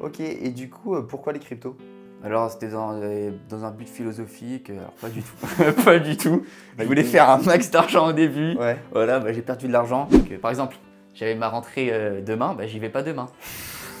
[0.00, 1.76] Ok, et du coup, euh, pourquoi les cryptos?
[2.24, 5.36] Alors c'était dans, euh, dans un but philosophique, alors pas du tout.
[5.84, 6.42] pas du tout.
[6.78, 8.56] Je voulais faire un max d'argent au début.
[8.56, 8.76] Ouais.
[8.92, 10.08] Voilà, bah, j'ai perdu de l'argent.
[10.12, 10.76] Euh, par exemple,
[11.14, 13.26] j'avais ma rentrée euh, demain, bah, j'y vais pas demain.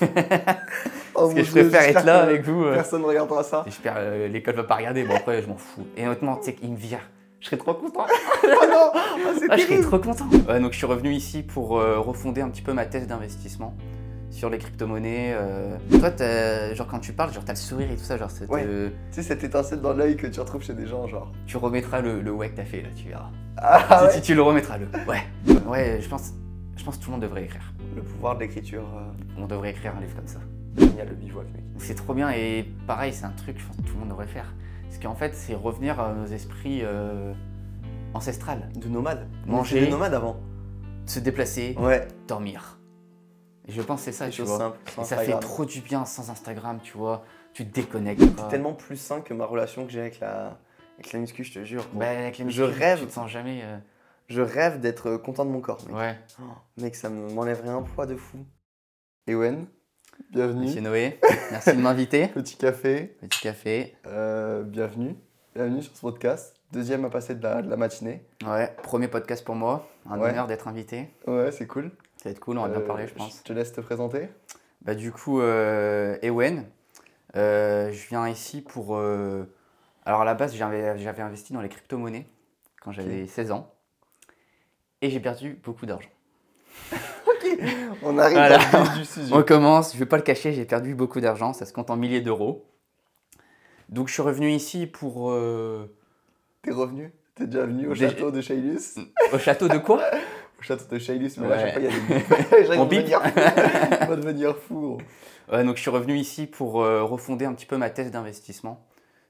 [1.14, 2.64] Parce que je préfère être là avec vous.
[2.64, 2.74] euh.
[2.74, 3.62] Personne ne regardera ça.
[3.66, 5.86] J'espère euh, l'école va pas regarder, bon après je m'en fous.
[5.96, 7.00] Et honnêtement, tu sais qu'il me vire.
[7.40, 8.06] Je serais trop content.
[8.44, 9.00] Oh non Ah,
[9.50, 10.26] Ah, je serais trop content.
[10.48, 13.74] Ouais, donc je suis revenu ici pour euh, refonder un petit peu ma thèse d'investissement
[14.36, 15.32] sur les crypto-monnaies.
[15.34, 15.76] euh.
[15.98, 18.64] Toi, genre quand tu parles, genre t'as le sourire et tout ça, genre Ouais.
[18.66, 21.32] euh, Tu sais, cette étincelle dans l'œil que tu retrouves chez des gens, genre.
[21.46, 23.30] tu remettras le, le ouais que t'as fait là, tu verras.
[23.56, 25.22] Ah Si- ouais si tu le remettras le ouais.
[25.66, 26.32] Ouais, je pense,
[26.76, 27.72] je pense que tout le monde devrait écrire.
[27.94, 28.82] Le pouvoir de l'écriture.
[28.96, 30.38] euh, On devrait écrire un livre comme ça.
[30.76, 31.62] Génial, le bivouac, mec.
[31.78, 34.26] C'est trop bien et pareil, c'est un truc, je pense que tout le monde devrait
[34.26, 34.52] faire.
[34.84, 37.32] Parce qu'en fait, c'est revenir à nos esprits euh,
[38.12, 38.68] ancestrales.
[38.76, 39.26] De nomades.
[39.46, 39.80] Manger.
[39.80, 40.36] Des nomades avant.
[41.06, 42.75] Se déplacer, Ouais, dormir.
[43.68, 44.76] Et je pense que c'est ça, tu vois.
[44.94, 47.24] sans Et ça fait trop du bien sans Instagram, tu vois.
[47.52, 48.20] Tu te déconnectes.
[48.22, 50.58] C'est tellement plus sain que ma relation que j'ai avec la,
[50.98, 51.84] avec la muscu, je te jure.
[51.94, 53.00] Bah, avec Je rêve.
[53.00, 53.62] Tu te sens jamais.
[53.64, 53.78] euh,
[54.28, 55.96] Je rêve d'être content de mon corps, mec.
[55.96, 56.18] Ouais.
[56.40, 56.44] Oh,
[56.80, 58.38] mec, ça me- m'enlèverait un poids de fou.
[59.26, 59.66] Ewen,
[60.30, 60.66] bienvenue.
[60.66, 61.18] Monsieur Noé,
[61.50, 62.28] merci de m'inviter.
[62.34, 63.96] Petit café, Petit café.
[64.06, 65.16] euh, bienvenue.
[65.54, 66.54] Bienvenue sur ce podcast.
[66.72, 68.24] Deuxième à passer de la, de la matinée.
[68.46, 69.88] Ouais, premier podcast pour moi.
[70.08, 70.30] Un Ouais.
[70.30, 71.08] honneur d'être invité.
[71.26, 71.90] Ouais, c'est cool.
[72.26, 73.38] Ça va être cool, on va bien Euh, parler, je pense.
[73.38, 74.28] Je te laisse te présenter.
[74.82, 76.64] Bah, du coup, euh, Ewen,
[77.36, 78.98] euh, je viens ici pour.
[78.98, 82.26] Alors, à la base, j'avais investi dans les crypto-monnaies
[82.82, 83.72] quand j'avais 16 ans.
[85.02, 86.08] Et j'ai perdu beaucoup d'argent.
[88.02, 88.58] On arrive Voilà.
[88.58, 89.32] vif du sujet.
[89.32, 91.96] On commence, je vais pas le cacher, j'ai perdu beaucoup d'argent, ça se compte en
[91.96, 92.66] milliers d'euros.
[93.88, 95.30] Donc, je suis revenu ici pour.
[95.30, 95.86] euh,
[96.62, 98.96] T'es revenu T'es déjà venu au château de Shailus
[99.32, 100.02] Au château de quoi?
[100.60, 103.06] château de Shailus, mais là, je sais pas, il y a des On bip.
[104.16, 104.98] devenir gros.
[105.52, 108.84] Ouais, donc je suis revenu ici pour euh, refonder un petit peu ma thèse d'investissement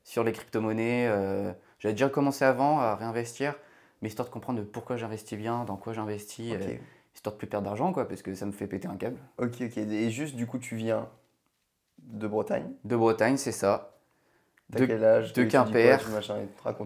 [0.05, 1.09] sur les crypto-monnaies.
[1.09, 3.55] euh, J'avais déjà commencé avant à réinvestir,
[4.01, 6.77] mais histoire de comprendre pourquoi j'investis bien, dans quoi j'investis, euh,
[7.15, 9.19] histoire de plus perdre d'argent, quoi, parce que ça me fait péter un câble.
[9.39, 9.77] ok, ok.
[9.79, 11.09] Et juste, du coup, tu viens
[11.99, 12.71] de Bretagne?
[12.85, 13.93] De Bretagne, c'est ça.
[14.71, 15.33] De- quel âge?
[15.33, 16.09] de quoi, Quimper.
[16.11, 16.37] machin.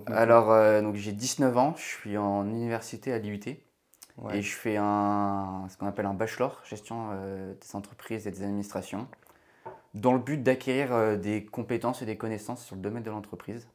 [0.06, 3.40] Alors, donc j'ai 19 ans, je suis en université à l'IUT
[4.18, 4.38] Ouais.
[4.38, 8.42] et je fais un, ce qu'on appelle un bachelor, gestion euh, des entreprises et des
[8.42, 9.06] administrations,
[9.94, 13.66] dans le but d'acquérir euh, des compétences et des connaissances sur le domaine de l'entreprise.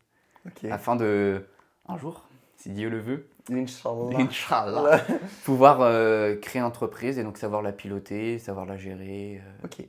[0.69, 1.47] Afin de,
[1.87, 4.17] un jour, si Dieu le veut, Inch'Allah.
[4.19, 5.01] Inch'Allah,
[5.43, 9.41] pouvoir euh, créer une entreprise et donc savoir la piloter, savoir la gérer.
[9.43, 9.87] euh, Ok,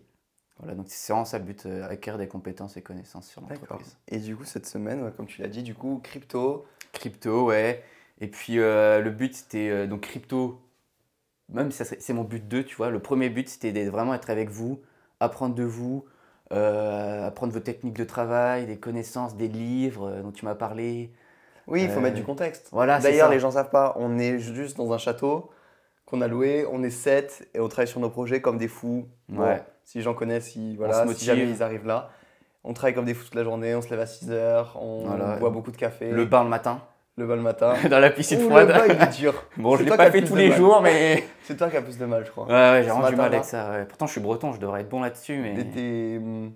[0.58, 3.58] voilà, donc c'est vraiment ça le but, euh, acquérir des compétences et connaissances sur d'accord.
[3.62, 3.96] l'entreprise.
[4.08, 6.66] Et du coup, cette semaine, comme tu l'as dit, du coup, crypto.
[6.92, 7.84] Crypto, ouais.
[8.20, 10.60] Et puis euh, le but c'était euh, donc crypto,
[11.48, 12.90] même si ça c'est mon but 2, tu vois.
[12.90, 14.80] Le premier but c'était vraiment être avec vous,
[15.20, 16.04] apprendre de vous,
[16.52, 21.12] euh, apprendre vos techniques de travail, des connaissances, des livres dont tu m'as parlé.
[21.66, 22.68] Oui, il faut mettre du contexte.
[22.70, 25.50] Voilà, D'ailleurs, les gens savent pas, on est juste dans un château
[26.04, 29.08] qu'on a loué, on est sept et on travaille sur nos projets comme des fous.
[29.28, 29.60] Bon, Ouais.
[29.82, 32.10] si les gens connaissent, si, voilà, si jamais ils arrivent là.
[32.62, 35.06] On travaille comme des fous toute la journée, on se lève à 6 heures, on
[35.06, 35.36] Voilà.
[35.36, 36.80] boit beaucoup de café, Le bain le matin,
[37.16, 37.74] le bal matin.
[37.90, 38.68] dans la piscine Ouh, froide.
[38.68, 39.34] le il est dur.
[39.56, 40.56] Bon, je l'ai pas fait tous les mal.
[40.58, 41.24] jours, mais.
[41.44, 42.44] C'est toi qui as plus de mal, je crois.
[42.46, 43.70] Ouais, ouais, j'ai vraiment du mal avec ça.
[43.70, 43.84] ouais.
[43.86, 46.16] Pourtant, je suis breton, je devrais être bon là-dessus, mais.
[46.18, 46.52] Hum,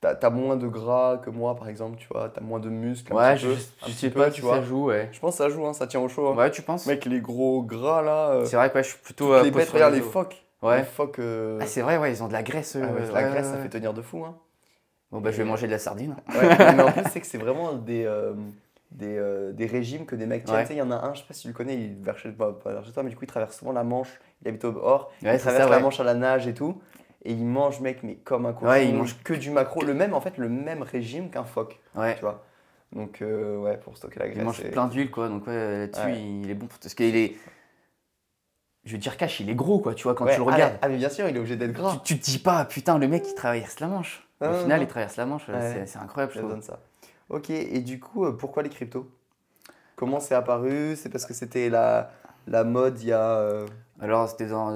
[0.00, 2.28] T'as moins de gras que moi, par exemple, tu vois.
[2.32, 3.12] T'as moins de muscles.
[3.12, 4.56] un Ouais, petit je, peu, je un sais pas tu vois.
[4.56, 5.08] ça joue, ouais.
[5.10, 6.28] Je pense que ça joue, hein, ça tient au chaud.
[6.28, 6.36] hein.
[6.36, 6.86] Ouais, tu penses?
[6.86, 8.28] Mec, les gros gras là.
[8.30, 9.32] euh, C'est vrai que ouais, je suis plutôt.
[9.32, 10.44] euh, les bêtes, regarde les phoques.
[10.62, 10.84] Les Ouais.
[10.84, 11.18] phoques.
[11.18, 12.76] euh, Ah, c'est vrai, ouais, ils ont de la graisse.
[12.80, 14.24] ah ouais, la graisse, ça fait tenir de fou.
[14.24, 14.36] Hein.
[15.10, 16.14] Bon, bah, je vais manger de la sardine.
[16.28, 18.06] Ouais, mais en plus, c'est que c'est vraiment des,
[18.90, 20.56] des, euh, des régimes que des mecs tiennent.
[20.56, 20.62] Ouais.
[20.62, 22.02] Tu sais, il y en a un, je sais pas si tu le connais, il
[22.02, 24.20] vers chez, pas, pas vers chez toi, mais du coup, il traverse souvent la Manche.
[24.42, 25.10] Il habite au bord.
[25.22, 25.82] Ouais, il traverse ça, la ouais.
[25.82, 26.80] Manche à la nage et tout.
[27.24, 28.66] Et il mange, mec, mais comme un cochon.
[28.70, 29.82] Ouais, il mange que du macro.
[29.82, 32.14] Le même, en fait, le même régime qu'un phoque, Ouais.
[32.14, 32.44] tu vois.
[32.92, 34.38] Donc, euh, ouais, pour stocker la graisse.
[34.38, 35.28] Il mange et- plein d'huile, quoi.
[35.28, 36.78] Donc, ouais, là-dessus, il est bon pour.
[36.78, 37.34] Parce qu'il est.
[38.84, 40.78] Je veux dire, cash, il est gros, quoi, tu vois, quand tu le ah, regardes.
[40.80, 42.00] Ah, mais bien sûr, il est obligé d'être gras.
[42.04, 44.22] Tu, tu te dis pas, putain, le mec, il traverse la Manche.
[44.40, 44.86] Au non, final, non.
[44.86, 45.42] il traverse la Manche.
[45.46, 46.52] C'est- incroyable, je Ça trouve.
[46.52, 46.78] donne ça.
[47.28, 49.10] Ok, et du coup, euh, pourquoi les cryptos?
[49.96, 50.94] Comment c'est apparu?
[50.96, 52.10] C'est parce que c'était la,
[52.46, 53.38] la mode il y a.
[53.38, 53.66] euh,
[53.98, 54.70] Alors, c'était dans,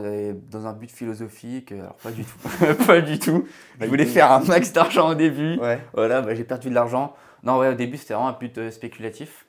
[0.51, 1.73] dans un but philosophique.
[1.73, 2.39] Alors, pas du tout.
[2.87, 3.47] pas du tout.
[3.81, 5.59] Je voulais faire un max d'argent au début.
[5.59, 5.79] Ouais.
[5.93, 7.15] Voilà, bah, j'ai perdu de l'argent.
[7.43, 9.47] Non, ouais, au début, c'était vraiment un but euh, spéculatif.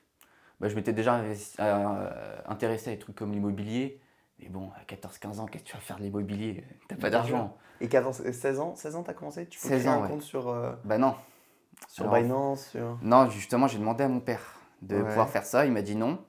[0.59, 2.09] Bah, je m'étais déjà investi- euh,
[2.48, 4.00] intéressé à des trucs comme l'immobilier.
[4.39, 6.63] Mais bon, à 14-15 ans, qu'est-ce que tu vas faire de l'immobilier?
[6.88, 7.57] T'as pas d'argent.
[7.80, 9.48] Et 14, euh, 16 ans 16 ans, t'as commencé?
[9.48, 10.07] Tu peux 16 créer ans, un ouais.
[10.09, 10.53] compte sur,
[10.83, 11.15] Bah non.
[11.88, 12.98] Sur Alors, Binance sur...
[13.01, 14.42] Non, justement, j'ai demandé à mon père
[14.81, 15.04] de Ouais.
[15.04, 15.66] pouvoir faire ça.
[15.66, 16.19] Il m'a dit non.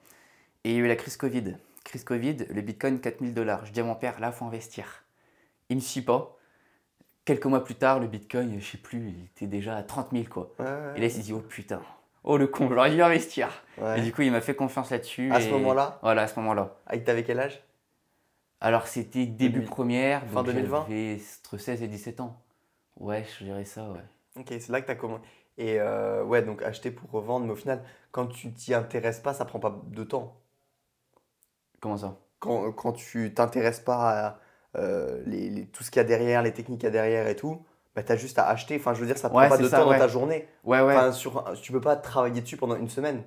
[0.65, 1.57] Et il y a eu la crise Covid.
[1.85, 3.67] Crise Covid, le bitcoin 4000 dollars.
[3.67, 5.05] Je dis à mon père, là, il faut investir.
[5.69, 6.37] Il me suit pas.
[7.25, 10.25] quelques mois plus tard, le bitcoin, je sais plus, il était déjà à 30 000
[10.29, 10.53] quoi.
[10.59, 11.81] Ouais, ouais, Et là, il s'est dit, oh putain,
[12.25, 13.49] oh le con, j'aurais dû investir.
[13.97, 15.31] Et du coup, il m'a fait confiance là-dessus.
[15.33, 16.75] À ce moment-là Voilà, à ce moment-là.
[16.87, 17.63] Ah, il t'avait quel âge?
[18.61, 19.69] Alors, c'était début 2000.
[19.69, 20.25] première.
[20.27, 20.87] Fin donc 2020?
[20.89, 22.37] J'avais entre 16 et 17 ans.
[22.99, 24.05] Ouais, je dirais ça, ouais.
[24.39, 25.23] Ok, c'est là que tu as commencé.
[25.59, 29.35] Et euh, ouais, donc acheter pour revendre, mais au final, quand tu t'y intéresses pas,
[29.35, 30.37] ça prend pas de temps.
[31.81, 32.17] Comment ça?
[32.39, 34.39] Quand, quand tu t'intéresses pas à
[34.79, 37.27] euh, les, les- tout ce qu'il y a derrière, les techniques qu'il y a derrière
[37.29, 37.63] et tout,
[37.95, 38.77] bah, tu as juste à acheter.
[38.77, 39.95] Enfin, je veux dire, ça prend Ouais, pas c'est de ça, temps ouais.
[39.99, 40.49] dans ta journée.
[40.65, 40.97] Ouais, ouais.
[40.97, 43.23] Enfin, sur, un- tu peux pas travailler dessus pendant une semaine.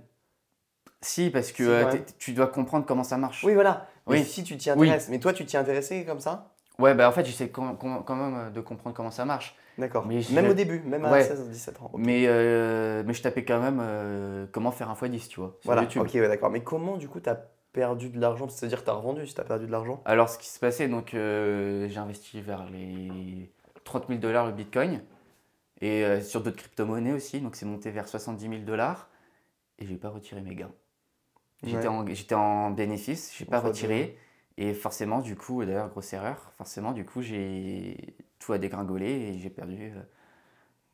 [1.02, 2.06] si, parce que Si, euh, quand t'es- même.
[2.18, 3.44] tu dois comprendre comment ça marche.
[3.44, 3.88] Oui, voilà.
[4.08, 4.24] Mais Oui.
[4.26, 4.88] si tu t'y Oui.
[4.88, 5.10] intéresses.
[5.10, 6.56] Mais toi, tu t'y intéressais comme ça?
[6.80, 9.56] Ouais, bah en fait, j'essaie quand, quand- quand même euh, de comprendre comment ça marche.
[9.78, 10.06] D'accord.
[10.08, 11.24] Même au début, même à Ouais.
[11.24, 11.92] 16 17 ans.
[11.98, 15.66] Mais, euh, mais je tapais quand même euh, comment faire un x10, tu vois, sur
[15.66, 16.02] Voilà, YouTube.
[16.04, 16.50] ok, ouais, d'accord.
[16.50, 17.36] Mais comment, du coup, tu as
[17.74, 18.48] perdu de l'argent?
[18.48, 20.02] C'est-à-dire que tu as revendu si tu as perdu de l'argent?
[20.06, 23.52] Alors, ce qui se passait, donc, euh, j'ai investi vers les
[23.84, 25.02] 30 000 dollars le bitcoin
[25.82, 27.42] et sur d'autres crypto-monnaies aussi.
[27.42, 29.10] Donc, c'est monté vers 70 000 dollars
[29.78, 30.72] et j'ai pas retiré mes gains.
[31.64, 32.36] J'étais Ouais.
[32.36, 34.18] en, en bénéfice, j'ai pas retiré.
[34.58, 39.40] Et forcément, du coup, d'ailleurs, grosse erreur, forcément, du coup, j'ai tout a dégringolé et
[39.40, 40.02] j'ai perdu euh,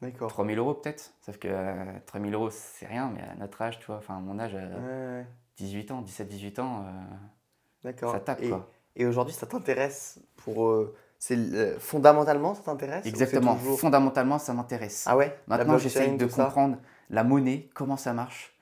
[0.01, 0.29] D'accord.
[0.29, 1.13] 3 000 euros peut-être.
[1.21, 4.17] Sauf que euh, 3 000 euros, c'est rien, mais à notre âge, tu vois, enfin,
[4.17, 5.25] à mon âge, à Ouais, ouais,
[5.57, 6.85] 18 ans, 17-18 ans,
[7.85, 8.69] euh, ça tape, Et, quoi.
[8.95, 10.65] et aujourd'hui, ça t'intéresse pour.
[10.65, 13.55] euh, c'est euh, fondamentalement, ça t'intéresse Exactement.
[13.55, 15.03] toujours- Fondamentalement, ça m'intéresse.
[15.07, 15.37] Ah ouais?
[15.47, 16.77] Maintenant, j'essaye de comprendre
[17.11, 18.57] la monnaie, comment ça marche,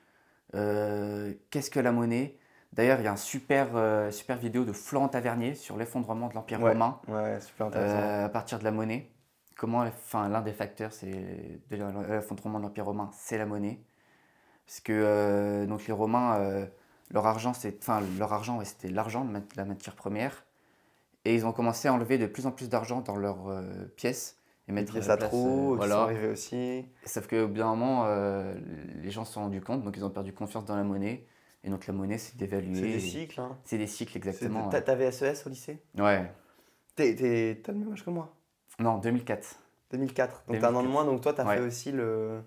[0.54, 2.36] euh, qu'est-ce que la monnaie.
[2.72, 6.34] D'ailleurs, il y a un super, euh, super vidéo de Florent Tavernier sur l'effondrement de
[6.34, 7.96] l'Empire Ouais, romain Ouais, super intéressant.
[7.98, 9.10] euh, à partir de la monnaie.
[9.56, 11.76] Comment, enfin, l'un des facteurs, c'est de
[12.12, 13.80] l'effondrement de l'Empire romain, c'est la monnaie.
[14.66, 16.66] Parce que euh, donc les Romains,
[17.10, 17.50] leur argent,
[17.80, 20.44] enfin, leur argent, ouais, c'était l'argent, la mat- la matière première.
[21.24, 23.48] Et ils ont commencé à enlever de plus en plus d'argent dans leurs
[23.96, 24.38] pièces
[24.68, 25.94] et mettre euh, qui voilà.
[25.96, 26.86] sont arrivés aussi.
[27.04, 28.54] Sauf qu'au bout d'un moment, euh,
[29.02, 31.26] les gens se sont rendus compte, donc ils ont perdu confiance dans la monnaie.
[31.62, 32.74] Et donc la monnaie s'est dévaluée.
[32.74, 33.40] C'est des cycles.
[33.40, 33.58] Hein.
[33.64, 34.68] C'est des cycles, exactement.
[34.68, 35.78] t'as- T'avais SES au lycée?
[35.98, 36.30] Ouais.
[36.96, 38.34] T'as le même âge que moi?
[38.78, 39.56] Non, 2004.
[39.92, 40.44] 2004.
[40.48, 40.90] Donc t'as un an de 2004.
[40.92, 41.56] moins, donc toi, t'as Ouais.
[41.56, 42.40] fait aussi le.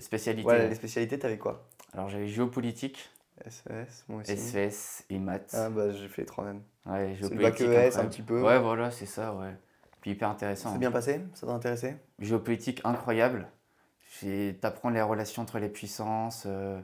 [0.00, 0.48] Spécialité.
[0.48, 1.68] Ouais, les spécialités, t'avais quoi?
[1.92, 3.08] Alors j'avais géopolitique,
[3.44, 4.36] SES, moi aussi.
[4.36, 5.52] SES et maths.
[5.54, 6.62] Ah bah j'ai fait troisième.
[6.86, 7.94] ouais, C'est le bac géopolitique.
[7.94, 8.42] ES un petit peu.
[8.42, 9.54] Ouais, voilà, c'est ça, ouais.
[10.00, 10.70] Puis hyper intéressant.
[10.70, 10.78] C'est hein.
[10.78, 11.20] bien passé?
[11.34, 11.94] Ça t'a intéressé?
[12.18, 13.46] Géopolitique incroyable.
[14.20, 16.44] J'ai- T'apprends les relations entre les puissances.
[16.46, 16.80] euh,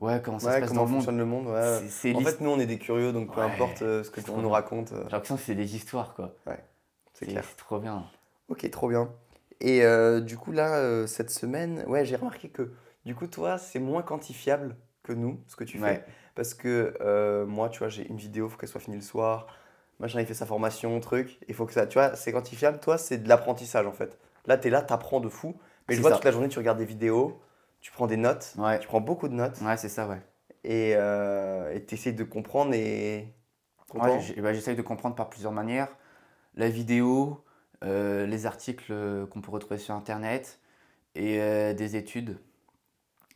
[0.00, 0.96] Ouais, comment ça se Ouais, passe comment dans le monde.
[0.98, 1.78] fonctionne le monde ouais.
[1.80, 4.10] C'est- c'est En fait, nous, on est des curieux, donc peu Ouais, importe euh, ce
[4.10, 6.34] que c'est tu- on trop nous raconte, euh, J'ai l'impression que c'est des histoires, quoi.
[7.14, 7.44] c'est clair.
[7.46, 8.04] C'est trop bien.
[8.48, 9.10] Ok, trop bien.
[9.60, 12.72] Et euh, du coup, là, euh, cette semaine, ouais, j'ai remarqué que
[13.04, 15.84] du coup, toi, c'est moins quantifiable que nous, ce que tu fais.
[15.84, 16.04] Ouais.
[16.34, 16.94] Parce que
[17.46, 19.46] moi, tu vois, j'ai une vidéo, faut qu'elle soit finie le soir.
[19.98, 21.38] Machin, il fait sa formation, truc.
[21.48, 22.80] Il faut que ça, tu vois, c'est quantifiable.
[22.80, 24.18] Toi, c'est de l'apprentissage, en fait.
[24.46, 25.56] Là, tu es là, tu apprends de fou.
[25.88, 26.16] Mais je C'est vois ça.
[26.16, 27.38] toute la journée, tu regardes des vidéos,
[27.80, 30.20] tu prends des notes, Ouais, tu prends beaucoup de notes ouais c'est ça, ouais.
[30.64, 30.94] et
[31.86, 33.34] tu essaies de comprendre et.
[33.94, 35.88] Ouais, bah, j'essaye de comprendre par plusieurs manières.
[36.54, 37.44] La vidéo,
[37.84, 40.60] euh, les articles euh, qu'on peut retrouver sur Internet
[41.14, 42.38] et euh, des études.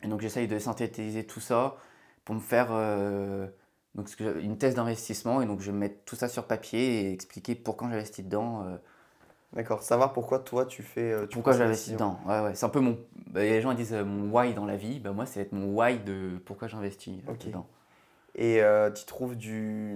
[0.01, 1.77] Et donc j'essaye de synthétiser tout ça
[2.25, 3.47] pour me faire euh,
[3.95, 5.41] donc, une thèse d'investissement.
[5.41, 8.65] Et donc je vais mettre tout ça sur papier et expliquer pourquoi j'investis dedans.
[9.53, 11.11] D'accord, savoir pourquoi toi, tu fais.
[11.11, 12.19] euh, tu pourquoi j'investis dedans.
[12.25, 12.55] Ouais, ouais.
[12.55, 12.99] C'est un peu mon.
[13.27, 14.99] bah, les gens disent euh, mon why dans la vie.
[14.99, 17.45] Bah, moi, c'est être mon why de pourquoi j'investis euh, Ok.
[17.45, 17.67] dedans.
[18.35, 19.95] Et euh, tu trouves du.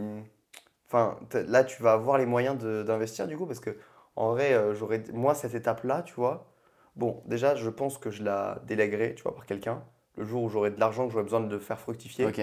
[0.88, 3.78] Enfin, là, tu vas avoir les moyens d'investir du coup, parce que
[4.16, 5.04] en vrai, euh, j'aurais.
[5.14, 6.52] Moi, cette étape-là, tu vois,
[6.96, 9.84] bon, déjà, je pense que je la délèguerai, tu vois, par quelqu'un.
[10.16, 12.26] Le jour où j'aurai de l'argent, que j'aurai besoin de le faire fructifier.
[12.26, 12.42] Ok.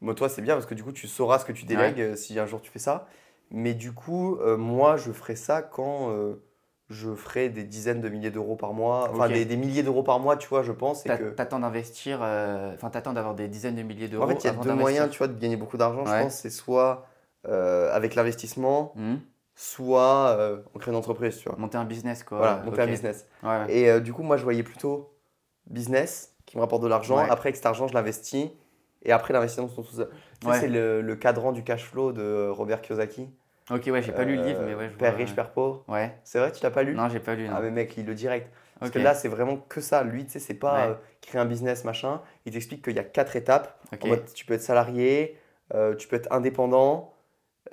[0.00, 2.38] Moi, toi, c'est bien parce que du coup, tu sauras ce que tu délègues si
[2.38, 3.06] un jour tu fais ça.
[3.50, 6.42] Mais du coup, euh, moi, je ferai ça quand euh,
[6.90, 9.08] je ferai des dizaines de milliers d'euros par mois.
[9.10, 11.04] Enfin, des, des milliers d'euros par mois, tu vois, je pense.
[11.04, 11.30] T'a- que...
[11.30, 14.24] T'attends d'investir, euh, enfin t'attends d'avoir des dizaines de milliers d'euros.
[14.24, 14.76] En fait, il y a deux d'investir.
[14.76, 16.34] moyens, tu vois, de gagner beaucoup d'argent, je pense.
[16.34, 17.06] C'est soit
[17.46, 19.16] avec l'investissement, Hmm.
[19.54, 21.58] soit euh, on crée une entreprise, tu vois.
[21.58, 22.38] Monter un business quoi.
[22.38, 23.26] Voilà, monter un business.
[23.42, 23.66] Ouais, ouais.
[23.76, 25.10] Et euh, du coup, moi, je voyais plutôt
[25.66, 27.18] business qui me rapporte de l'argent.
[27.18, 27.30] Ouais.
[27.30, 28.48] Après, avec cet argent, je l'investis.
[29.04, 29.68] Et après, l'investissement.
[29.68, 33.28] Tu sais, c'est le, le cadran du cash flow de Robert Kiyosaki.
[33.70, 35.36] Ok, ouais, j'ai pas lu le livre, mais ouais, je Père vois, riche, ouais.
[35.36, 35.84] père pauvre.
[35.88, 36.14] Ouais.
[36.22, 36.94] C'est vrai, tu l'as pas lu?
[36.94, 37.48] Non, j'ai pas lu.
[37.48, 37.54] Non.
[37.56, 38.50] Ah, mais mec, il le direct.
[38.78, 40.02] Parce que là, c'est vraiment que ça.
[40.02, 40.90] Lui, tu sais, c'est pas Ouais.
[40.90, 42.20] euh, créer un business, machin.
[42.44, 43.78] Il t'explique qu'il y a quatre étapes.
[43.92, 44.04] Ok.
[44.04, 45.38] En mode, tu peux être salarié,
[45.74, 47.14] euh, tu peux être indépendant.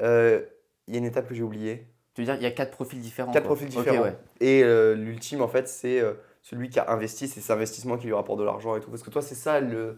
[0.01, 0.41] Euh,
[0.87, 1.87] Il y a une étape que j'ai oubliée.
[2.13, 3.31] Tu veux dire, il y a quatre profils différents.
[3.31, 3.55] Quatre quoi.
[3.55, 4.03] profils différents.
[4.03, 4.15] ouais.
[4.39, 8.07] Et euh, l'ultime, en fait, c'est euh, celui qui a investi, c'est cet investissement qui
[8.07, 8.89] lui rapporte de l'argent et tout.
[8.89, 9.97] Parce que toi, c'est ça le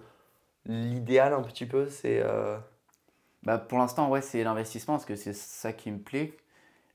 [0.66, 2.22] l'idéal un petit peu, c'est...
[2.24, 2.58] euh,
[3.44, 6.34] Bah, pour l'instant, ouais, c'est l'investissement parce que c'est ça qui me plaît.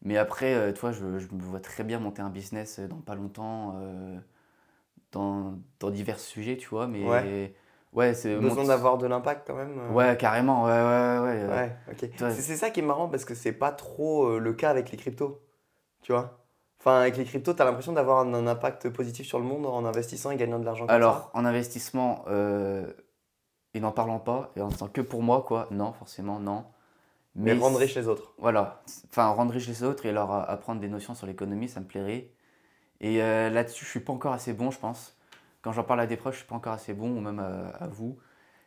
[0.02, 3.14] Mais après, euh, toi, je, je me vois très bien monter un business dans pas
[3.16, 4.18] longtemps, euh,
[5.12, 6.87] dans, dans divers sujets, tu vois.
[6.87, 7.54] Mais Ouais.
[7.92, 9.78] ouais, c'est Besoin d'avoir de l'impact quand même.
[9.78, 9.92] euh.
[9.94, 11.20] Ouais, carrément, ouais, ouais, ouais.
[11.20, 12.16] ouais, euh, Ouais, ok.
[12.16, 14.90] toi- C'est ça qui est marrant parce que c'est pas trop euh, le cas avec
[14.90, 15.40] les cryptos.
[16.02, 16.44] Tu vois?
[16.80, 19.66] Enfin, avec les cryptos, tu as l'impression d'avoir un, un impact positif sur le monde
[19.66, 22.92] en investissant et gagnant de l'argent Alors, en investissement, euh,
[23.75, 26.64] et n'en parlant pas, et en disant que pour moi, quoi, non, forcément, non.
[27.34, 28.32] Mais rendre riche les autres.
[28.38, 31.84] Voilà, enfin, rendre riche les autres et leur apprendre des notions sur l'économie, ça me
[31.87, 32.30] plairait.
[33.00, 35.16] Et euh, là-dessus, je suis pas encore assez bon, je pense.
[35.62, 37.68] Quand j'en parle à des proches, je suis pas encore assez bon, ou même à,
[37.78, 38.18] à vous.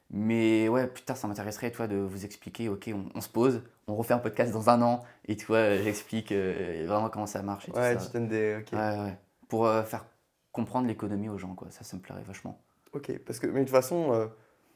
[0.10, 3.64] Mais ouais, plus tard, ça m'intéresserait, toi, de vous expliquer, ok, on, on se pose,
[3.88, 7.42] on refait un podcast dans un an, et tu vois, j'explique euh, vraiment comment ça
[7.42, 8.06] marche et tout Ouais, ça.
[8.06, 8.64] tu donnes des.
[8.74, 9.18] Ouais, ouais.
[9.50, 10.06] Pour euh, faire
[10.52, 11.68] comprendre l'économie aux gens, quoi.
[11.72, 12.62] Ça, ça me plairait vachement.
[12.94, 14.28] Ok, parce que, mais de toute façon, euh,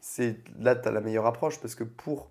[0.07, 2.29] c'est là, tu as la meilleure approche parce que pour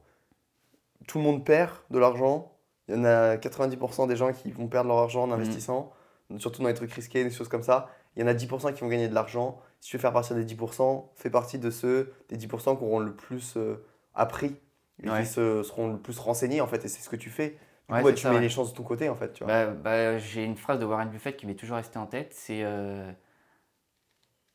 [1.09, 2.53] tout le monde perd de l'argent,
[2.87, 5.93] il y en a 90% des gens qui vont perdre leur argent en investissant,
[6.39, 7.89] surtout dans les trucs risqués, des choses comme ça.
[8.15, 9.59] Il y en a 10% qui vont gagner de l'argent.
[9.81, 13.01] Si tu veux faire partie des 10%, fais partie de ceux des 10% qui auront
[13.01, 14.57] le plus euh, appris
[15.03, 15.23] et Ouais.
[15.23, 17.59] qui se, seront le plus renseignés en fait, et c'est ce que tu fais.
[17.89, 19.43] Du Ouais, coup, ouais, c'est tu ça, mets les chances de ton côté en fait.
[19.45, 22.61] Bah, bah, j'ai une phrase de Warren Buffett qui m'est toujours restée en tête, c'est...
[22.63, 23.11] euh,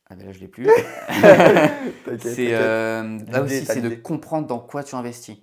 [0.09, 0.67] Ah ben là, je l'ai plus.
[2.19, 5.37] C'est euh, là aussi, c'est de comprendre dans quoi tu investis.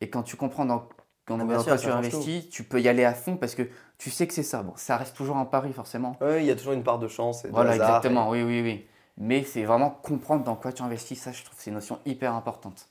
[0.00, 0.88] Et quand tu comprends dans,
[1.26, 3.54] dans, Ah, bien dans sûr, quoi tu investis, tu peux y aller à fond parce
[3.54, 3.68] que
[3.98, 4.62] tu sais que c'est ça.
[4.62, 6.16] Bon, ça reste toujours un pari forcément.
[6.20, 8.42] Ouais, il y a toujours une part de chance et de Voilà, hasard, exactement, oui,
[8.42, 8.86] oui, oui.
[9.16, 11.20] Mais c'est vraiment comprendre dans quoi tu investis.
[11.20, 12.88] Ça, je trouve c'est une notion hyper importante.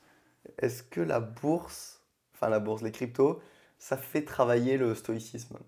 [0.58, 2.02] Est-ce que la bourse,
[2.34, 3.40] enfin la bourse, les cryptos,
[3.78, 5.58] ça fait travailler le stoïcisme?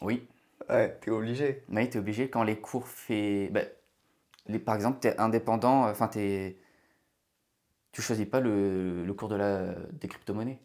[0.00, 0.26] Oui,
[0.68, 1.62] Ouais, t'es obligé.
[1.68, 3.48] mais tu es obligé quand les cours fait.
[3.52, 3.62] bah,
[4.46, 6.56] les, par exemple, tu es indépendant, euh, enfin, tu
[7.92, 10.60] tu choisis pas le, le cours de la, des crypto-monnaies.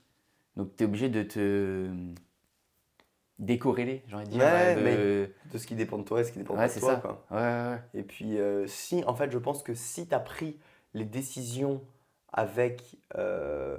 [0.55, 1.89] Donc, tu es obligé de te
[3.39, 4.39] décorréler, j'ai envie de dire.
[4.43, 6.95] Ouais, de- De ce qui dépend de toi et ce qui dépend Ouais, de toi,
[6.95, 7.01] ça.
[7.01, 7.25] quoi.
[7.31, 7.79] Ouais.
[7.93, 10.59] Et puis, euh, si, en fait, je pense que si tu as pris
[10.93, 11.81] les décisions
[12.31, 12.97] avec.
[13.17, 13.77] euh,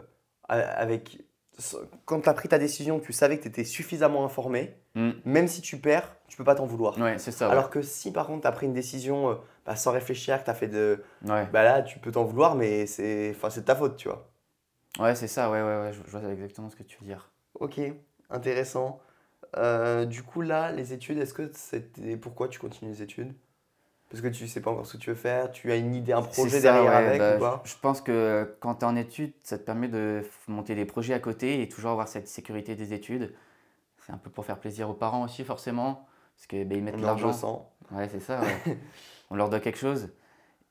[0.48, 1.20] avec
[2.04, 5.10] quand tu as pris ta décision, tu savais que tu étais suffisamment informé, Mm.
[5.24, 6.96] même si tu perds, tu peux pas t'en vouloir.
[6.98, 7.46] Ouais, c'est ça.
[7.46, 7.52] ouais.
[7.52, 9.34] Alors que si par contre tu as pris une décision euh,
[9.66, 11.02] bah, sans réfléchir, que tu as fait de.
[11.26, 14.08] Ouais, Bah là, tu peux t'en vouloir, mais c'est enfin, c'est de ta faute, tu
[14.08, 14.30] vois.
[15.00, 15.92] ouais c'est ça, ouais, ouais, ouais.
[15.92, 17.30] Je, je vois exactement ce que tu veux dire.
[17.58, 17.80] Ok,
[18.30, 19.00] intéressant.
[19.56, 23.32] Euh, du coup, là, les études, est-ce que c'était pourquoi tu continues les études?
[24.10, 26.12] Parce que tu sais pas encore ce que tu veux faire, tu as une idée,
[26.12, 27.62] un projet ça, derrière ouais, avec bah, ou pas?
[27.64, 31.14] je, pense que quand tu es en études, ça te permet de monter des projets
[31.14, 33.34] à côté et toujours avoir cette sécurité des études.
[34.06, 36.06] C'est un peu pour faire plaisir aux parents aussi, forcément,
[36.36, 37.28] parce qu'ils ils mettent de l'argent.
[37.28, 37.72] 200.
[37.92, 38.78] Ouais, c'est ça, ouais.
[39.30, 40.10] On leur doit quelque chose.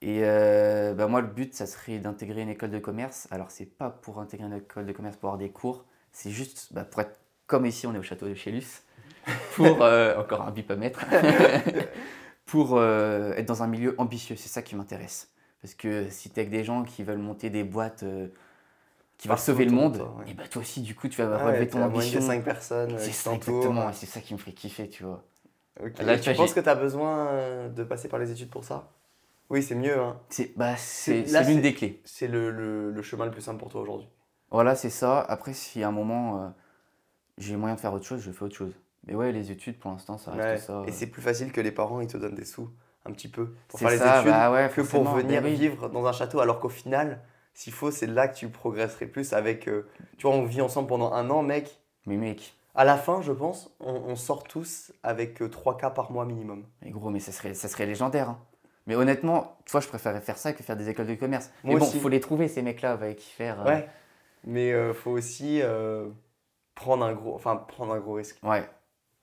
[0.01, 3.27] Et euh, bah, moi, le but, ça serait d'intégrer une école de commerce.
[3.31, 6.71] Alors, c'est pas pour intégrer une école de commerce pour avoir des cours, c'est juste
[6.71, 8.83] bah, pour être comme ici, on est au château de Chélus,
[9.55, 11.05] pour euh, encore un bip à mettre,
[12.45, 14.35] pour euh, être dans un milieu ambitieux.
[14.35, 15.31] C'est ça qui m'intéresse.
[15.61, 18.27] Parce que si tu es avec des gens qui veulent monter des boîtes euh,
[19.17, 20.25] qui veulent sauver le monde, ouais.
[20.27, 22.19] et bah, toi aussi, du coup, tu vas Ah relever ouais, ton ambition.
[22.19, 23.89] de 5 personnes euh, C'est qui ça, exactement.
[23.89, 25.23] et C'est ça qui me ferait kiffer, tu vois.
[25.99, 28.91] Là, tu penses que tu as besoin euh, de passer par les études pour ça?
[29.49, 30.19] Oui, c'est mieux, hein.
[30.29, 32.01] C'est bah, c'est- c'est l'une c'est- des clés.
[32.05, 34.09] C'est le, le, le chemin le plus simple pour toi aujourd'hui.
[34.51, 35.19] Voilà, c'est ça.
[35.19, 36.49] Après, si à un moment euh,
[37.39, 38.73] j'ai moyen de faire autre chose, je fais autre chose.
[39.05, 40.57] Mais ouais, les études, pour l'instant, ça reste Ouais.
[40.57, 40.83] ça.
[40.85, 40.93] Et euh.
[40.93, 42.69] c'est plus facile que les parents ils te donnent des sous
[43.05, 45.55] un petit peu pour faire les ça, études bah ouais, que pour venir oui.
[45.55, 47.19] vivre dans un château alors qu'au final
[47.53, 49.85] s'il faut c'est là que tu progresserais plus avec euh,
[50.17, 53.33] tu vois on vit ensemble pendant un an mec Mais mec, à la fin je
[53.33, 57.19] pense on, on sort tous avec euh, 3 cas par mois minimum mais gros, mais
[57.19, 58.29] ça serait, ça serait légendaire.
[58.29, 58.39] hein.
[58.87, 61.51] Mais honnêtement, tu vois, je préférerais faire ça que faire des écoles de commerce.
[61.63, 61.99] Moi mais bon, aussi.
[61.99, 63.61] faut les trouver, ces mecs-là, avec qui faire.
[63.61, 63.89] euh, ouais
[64.45, 65.61] mais faut aussi
[66.75, 68.63] prendre un gros enfin prendre un gros risque Ouais,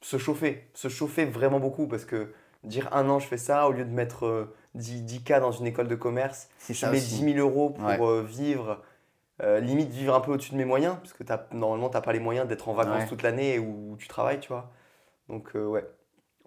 [0.01, 2.33] se chauffer se chauffer vraiment beaucoup parce que
[2.65, 5.53] dire un an je fais ça au lieu de mettre euh, 10, 10 cas dans
[5.53, 7.23] une école de commerce je mets aussi.
[7.23, 7.99] 10 000 euros pour Ouais.
[8.01, 8.81] euh, vivre,
[9.43, 12.03] euh, limite vivre un peu au-dessus de mes moyens, parce que t'as- normalement, tu n'as
[12.03, 13.09] pas les moyens d'être en vacances Ouais.
[13.09, 14.71] toute l'année où tu travailles, tu vois.
[15.29, 15.87] Donc, euh, ouais.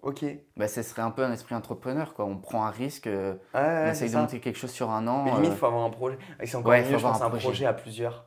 [0.02, 0.24] Ok.
[0.56, 2.24] Bah, ce serait un peu un esprit entrepreneur, quoi.
[2.24, 5.06] On prend un risque, euh, on ouais, essaye c'est de monter quelque chose sur un
[5.08, 5.24] an.
[5.24, 6.18] Mais limite, euh, il faut avoir un projet.
[6.40, 7.66] Et c'est encore mieux, je pense, un un projet.
[7.66, 8.26] à plusieurs.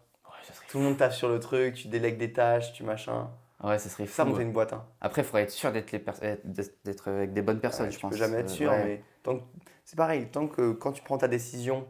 [0.69, 3.29] Tout le monde taffe sur le truc, tu délègues des tâches, tu machin.
[3.63, 4.29] Ouais, ça serait Ça, fou.
[4.29, 4.45] monter ouais.
[4.45, 4.73] une boîte.
[4.73, 4.85] Hein.
[5.01, 6.35] Après, il faudrait être sûr d'être les euh,
[6.83, 8.11] d'être avec des bonnes personnes, Ouais, je tu pense.
[8.11, 8.83] peux jamais être Euh, sûr, ouais.
[8.85, 9.43] mais tant que-
[9.83, 10.27] c'est pareil.
[10.31, 11.87] Tant que quand tu prends ta décision,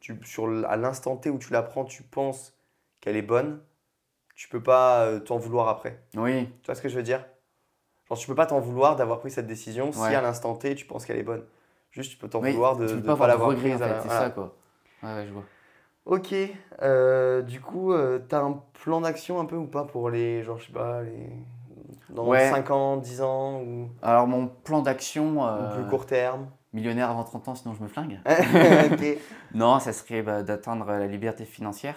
[0.00, 2.54] tu, sur, à l'instant T où tu la prends, tu penses
[3.00, 3.60] qu'elle est bonne,
[4.36, 6.00] tu peux pas euh, t'en vouloir après.
[6.16, 7.24] Oui, Tu vois ce que je veux dire?
[8.08, 10.86] Genre, tu peux pas t'en vouloir d'avoir pris cette décision si à l'instant T tu
[10.86, 11.44] penses qu'elle est bonne.
[11.90, 13.88] Juste, tu peux t'en oui, vouloir de tu ne pas l'avoir en prise à fait,
[13.88, 14.20] la- c'est voilà.
[14.24, 14.54] ça, quoi.
[15.02, 15.44] Ouais, ouais, je vois.
[16.08, 16.34] Ok,
[16.82, 20.56] euh, du coup, euh, t'as un plan d'action un peu ou pas pour les, genre,
[20.58, 21.28] je sais pas, les...
[22.08, 22.48] dans Ouais.
[22.48, 27.24] 5 ans, 10 ans ou, Alors, mon plan d'action, euh, plus court terme millionnaire avant
[27.24, 28.20] 30 ans, sinon je me flingue.
[28.26, 29.18] Ok,
[29.54, 31.96] Non, ça serait bah, d'atteindre la liberté financière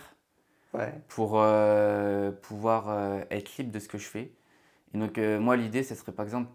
[0.74, 0.94] ouais.
[1.08, 2.94] pour euh, pouvoir
[3.30, 4.34] être libre de ce que je fais.
[4.94, 6.50] Et donc, moi, l'idée, ce serait par exemple,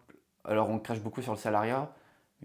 [0.44, 1.90] alors on crache beaucoup sur le salariat,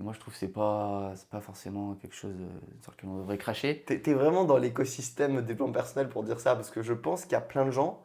[0.01, 2.47] moi je trouve que pas, c'est pas forcément quelque chose euh,
[2.81, 3.83] sur lequel on devrait cracher.
[3.87, 7.23] T'es t'es vraiment dans l'écosystème des plans personnels pour dire ça, parce que je pense
[7.23, 7.99] qu'il y a plein de gens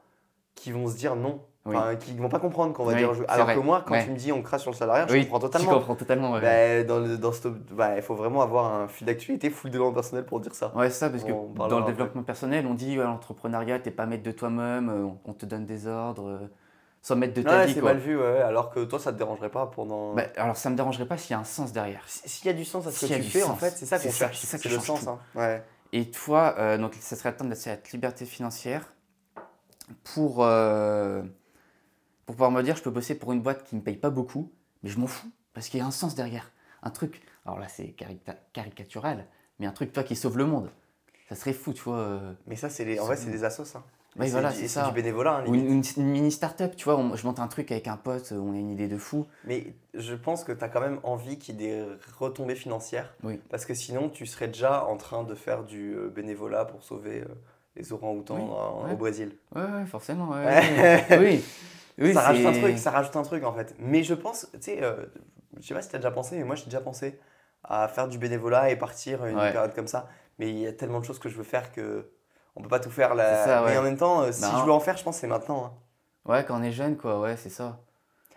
[0.55, 1.76] qui vont se dire non, Oui.
[1.76, 3.55] enfin, qui vont pas comprendre qu'on va Oui, dire je- Alors vrai.
[3.57, 4.05] que moi, quand Ouais.
[4.05, 5.71] tu me dis on crache sur le salariat, je oui, comprends tu totalement.
[5.73, 6.33] comprends totalement.
[6.33, 9.95] Ouais, dans le, dans ce, bah, il faut vraiment avoir un fil d'actualité full développement
[9.95, 10.73] personnel pour dire ça.
[10.75, 11.33] Ouais, c'est ça, parce que
[11.69, 15.19] dans le développement personnel, on dit ouais, l'entrepreneuriat, t'es pas maître de toi-même, euh, on-
[15.26, 16.49] on te donne des ordres,
[17.07, 17.75] euh, sans maître de ta Ouais, vie.
[17.75, 20.15] c'est mal vu, ouais, alors que toi, ça te dérangerait pas pendant.
[20.15, 22.03] Bah, alors ça me dérangerait pas s'il y a un sens derrière.
[22.09, 23.99] Si- S'il y a du sens à ce que tu fais, en fait, c'est ça
[23.99, 24.39] qu'on cherche.
[24.39, 25.07] c'est ça C'est le sens.
[25.07, 25.19] hein.
[25.35, 25.63] Ouais.
[25.93, 28.93] Et toi, euh, donc ça serait atteindre cette liberté financière
[30.05, 31.23] pour, euh,
[32.27, 34.11] pour pouvoir me dire je peux bosser pour une boîte qui ne me paye pas
[34.11, 34.51] beaucoup,
[34.83, 36.51] mais je m'en fous parce qu'il y a un sens derrière.
[36.83, 39.27] Un truc, alors là c'est carica- caricatural,
[39.59, 40.71] mais un truc toi qui sauve le monde.
[41.29, 41.99] Ça serait fou, tu vois.
[41.99, 43.01] euh, Mais ça, c'est les...
[43.01, 43.75] en vrai, c'est des assos.
[43.77, 43.83] Hein.
[44.19, 44.87] Oui, voilà, c'est ça.
[44.89, 45.39] du bénévolat.
[45.39, 46.97] hein, Ou une, une- une mini start-up, tu vois.
[46.97, 49.27] on- je monte un truc avec un pote, on a une idée de fou.
[49.45, 51.85] Mais je pense que tu as quand même envie qu'il y ait des
[52.19, 53.15] retombées financières.
[53.23, 53.41] Oui.
[53.51, 57.21] Parce que sinon, tu serais déjà en train de faire du euh, bénévolat pour sauver
[57.21, 57.27] euh,
[57.77, 58.93] les Oui, en- ouais.
[58.93, 59.37] au Brésil.
[59.55, 60.31] Ouais, ouais, forcément.
[60.31, 61.45] ouais, oui.
[61.99, 63.75] oui ça rajoute un truc, ça rajoute un truc en fait.
[63.79, 64.97] Mais je pense, tu sais, euh,
[65.61, 67.19] je sais pas si tu as déjà pensé, mais moi j'ai déjà pensé
[67.65, 70.09] à faire du bénévolat et partir une période comme ça.
[70.39, 72.11] Mais il y a tellement de choses que je veux faire que
[72.57, 73.45] on peut pas tout faire là.
[73.45, 73.79] Ça, Mais ouais.
[73.79, 74.59] en même temps, euh, si Non.
[74.61, 75.67] je veux en faire, je pense que c'est maintenant.
[75.67, 75.73] hein.
[76.31, 77.81] Ouais, quand on est jeune, quoi, ouais, c'est ça.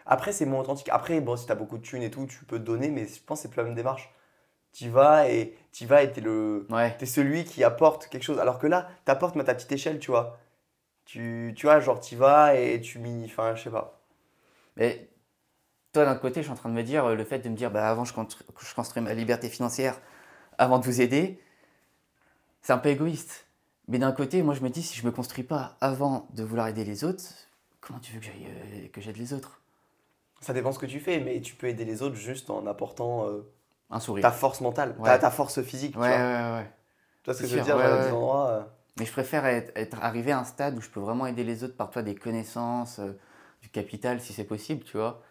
[0.06, 0.90] Après, c'est moins authentique.
[0.92, 3.20] Après, bon, si tu as beaucoup de thunes et tout, tu peux donner, mais je
[3.24, 4.14] pense que c'est plus la même démarche.
[4.74, 6.68] Tu vas et tu vas et t'es le.
[6.70, 6.96] Ouais.
[6.98, 8.40] T'es celui qui apporte quelque chose.
[8.40, 10.38] Alors que là, t'apportes mais à ta petite échelle, tu vois.
[11.06, 13.26] Tu, tu vois, genre, tu vas et tu mini.
[13.26, 14.00] Enfin, je sais pas.
[14.76, 15.10] Mais
[15.94, 17.56] toi, d'un côté, je suis en train de me dire, euh, le fait de me
[17.56, 20.00] dire, bah, avant, je, je construis ma liberté financière
[20.60, 21.42] avant de vous aider,
[22.62, 23.48] c'est un peu égoïste.
[23.90, 26.68] Mais d'un côté, moi, je me dis, si je me construis pas avant de vouloir
[26.68, 27.24] aider les autres,
[27.82, 29.62] comment tu veux que j'aille, euh, que j'aide les autres?
[30.42, 33.28] Ça dépend ce que tu fais, mais tu peux aider les autres juste en apportant
[33.28, 33.42] euh,
[33.90, 34.24] Un sourire.
[34.24, 35.06] ta force mentale, Ouais.
[35.06, 35.96] ta, ta force physique.
[35.98, 36.58] Ouais, tu ouais, vois.
[36.58, 36.72] ouais.
[37.24, 38.08] Tu vois ce que je veux dire ouais, ouais.
[38.08, 38.50] des endroits.
[38.50, 38.64] euh,
[39.00, 41.64] Mais je préfère être, être arrivé à un stade où je peux vraiment aider les
[41.64, 43.02] autres par toi des connaissances,
[43.62, 45.22] du capital, si c'est possible, tu vois.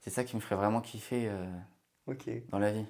[0.00, 1.44] C'est ça qui me ferait vraiment kiffer euh,
[2.06, 2.28] Ok.
[2.50, 2.86] dans la vie.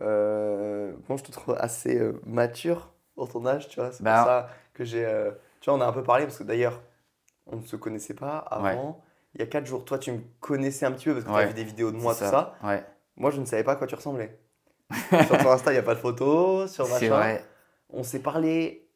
[0.00, 3.92] Moi, je te trouve assez mature dans ton âge, tu vois.
[3.92, 5.04] C'est Bah, pour ça que j'ai.
[5.04, 6.80] euh, Tu vois, on a un peu parlé parce que d'ailleurs,
[7.46, 9.02] on ne se connaissait pas avant.
[9.34, 11.34] Il y a 4 jours, toi, tu me connaissais un petit peu parce que tu
[11.36, 11.46] as Ouais.
[11.46, 12.54] vu des vidéos de moi, tout ça.
[12.62, 12.84] Ouais,
[13.16, 14.38] Moi, je ne savais pas à quoi tu ressemblais.
[15.26, 16.70] sur ton Insta, il n'y a pas de photos.
[16.70, 17.16] Sur c'est machin.
[17.16, 17.44] vrai.
[17.90, 18.88] On s'est parlé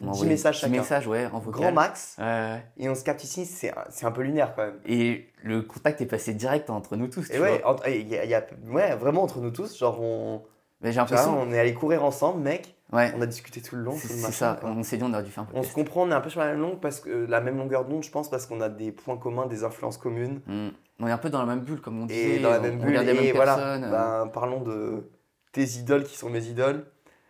[0.00, 0.72] On m'a 10 envoyé messages 10 chacun.
[0.76, 1.60] messages, ouais, en vocal.
[1.62, 2.16] grand max.
[2.18, 2.64] Ouais, ouais.
[2.76, 4.78] Et on se capte ici, c'est un, c'est un peu lunaire quand même.
[4.86, 7.70] Et le contact est passé direct entre nous tous, tu Et ouais, vois.
[7.72, 10.42] entre- et il y a, y a- ouais, vraiment entre nous tous, genre on,
[10.82, 11.36] Mais j'ai l'impression.
[11.40, 12.73] on est allé courir ensemble, mec.
[12.92, 14.58] Ouais, On a discuté tout le long, c'est ça.
[14.60, 14.70] quoi.
[14.70, 16.30] On s'est dit, on aurait dû faire un On se comprend, on est un peu
[16.30, 18.68] sur la même longue parce que la même longueur d'onde, je pense, parce qu'on a
[18.68, 20.40] des points communs, des influences communes.
[20.46, 20.68] Mm.
[21.00, 22.36] On est un peu dans la même bulle, comme on disait.
[22.36, 23.58] Et dans la même bulle, et voilà.
[23.58, 23.78] euh.
[24.24, 25.10] Ben, parlons de
[25.52, 26.84] tes idoles qui sont mes idoles.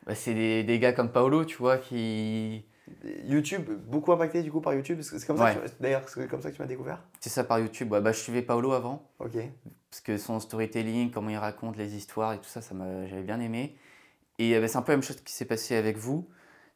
[0.06, 2.66] Bah, c'est des, des gars comme Paolo, tu vois, qui.
[3.24, 4.96] YouTube, beaucoup impacté du coup par YouTube.
[4.98, 5.54] parce que C'est comme ça Ouais.
[5.54, 6.98] que tu- d'ailleurs, c'est comme ça que tu m'as découvert?
[7.20, 7.90] C'est ça par YouTube.
[7.92, 9.08] Ouais, bah, je suivais Paolo avant.
[9.20, 9.32] Ok.
[9.90, 13.22] parce que son storytelling, comment il raconte les histoires et tout ça, ça m'a- j'avais
[13.22, 13.76] bien aimé.
[14.38, 16.26] Et euh, bah, c'est un peu la même chose qui s'est passé avec vous.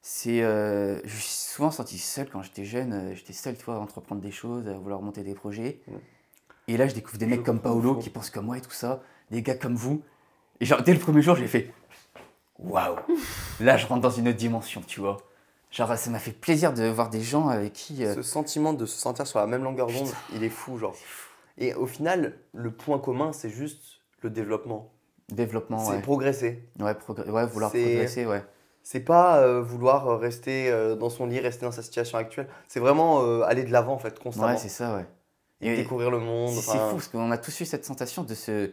[0.00, 2.92] C'est, euh, je me suis souvent senti seul quand j'étais jeune.
[2.92, 5.80] euh, J'étais seul, tu vois, à entreprendre des choses, à vouloir monter des projets.
[5.88, 5.92] Mm.
[6.68, 8.70] Et là, je découvre des Je mecs comme Paolo qui pensent comme moi et tout
[8.70, 10.02] ça, des gars comme vous.
[10.60, 11.72] Et genre, dès le premier jour, j'ai fait
[12.58, 12.96] waouh.
[13.60, 15.16] Là, je rentre dans une autre dimension, tu vois.
[15.70, 18.04] Genre, ça m'a fait plaisir de voir des gens avec qui.
[18.04, 20.94] euh, Ce sentiment de se sentir sur la même longueur d'onde, il est fou, genre.
[21.58, 24.92] Et au final, le point commun, c'est juste le développement.
[25.30, 26.00] Développement, c'est ouais.
[26.02, 26.62] progresser.
[26.80, 28.44] Ouais, progr- ouais, vouloir C'est- progresser, ouais.
[28.82, 32.48] C'est pas euh, vouloir euh, rester euh, dans son lit, rester dans sa situation actuelle.
[32.68, 34.48] C'est vraiment euh, aller de l'avant, en fait, constamment.
[34.48, 35.06] Ouais, c'est ça, ouais.
[35.60, 36.50] et découvrir le monde.
[36.54, 38.70] C'est enfin, fou parce qu'on a tous eu cette sensation de se,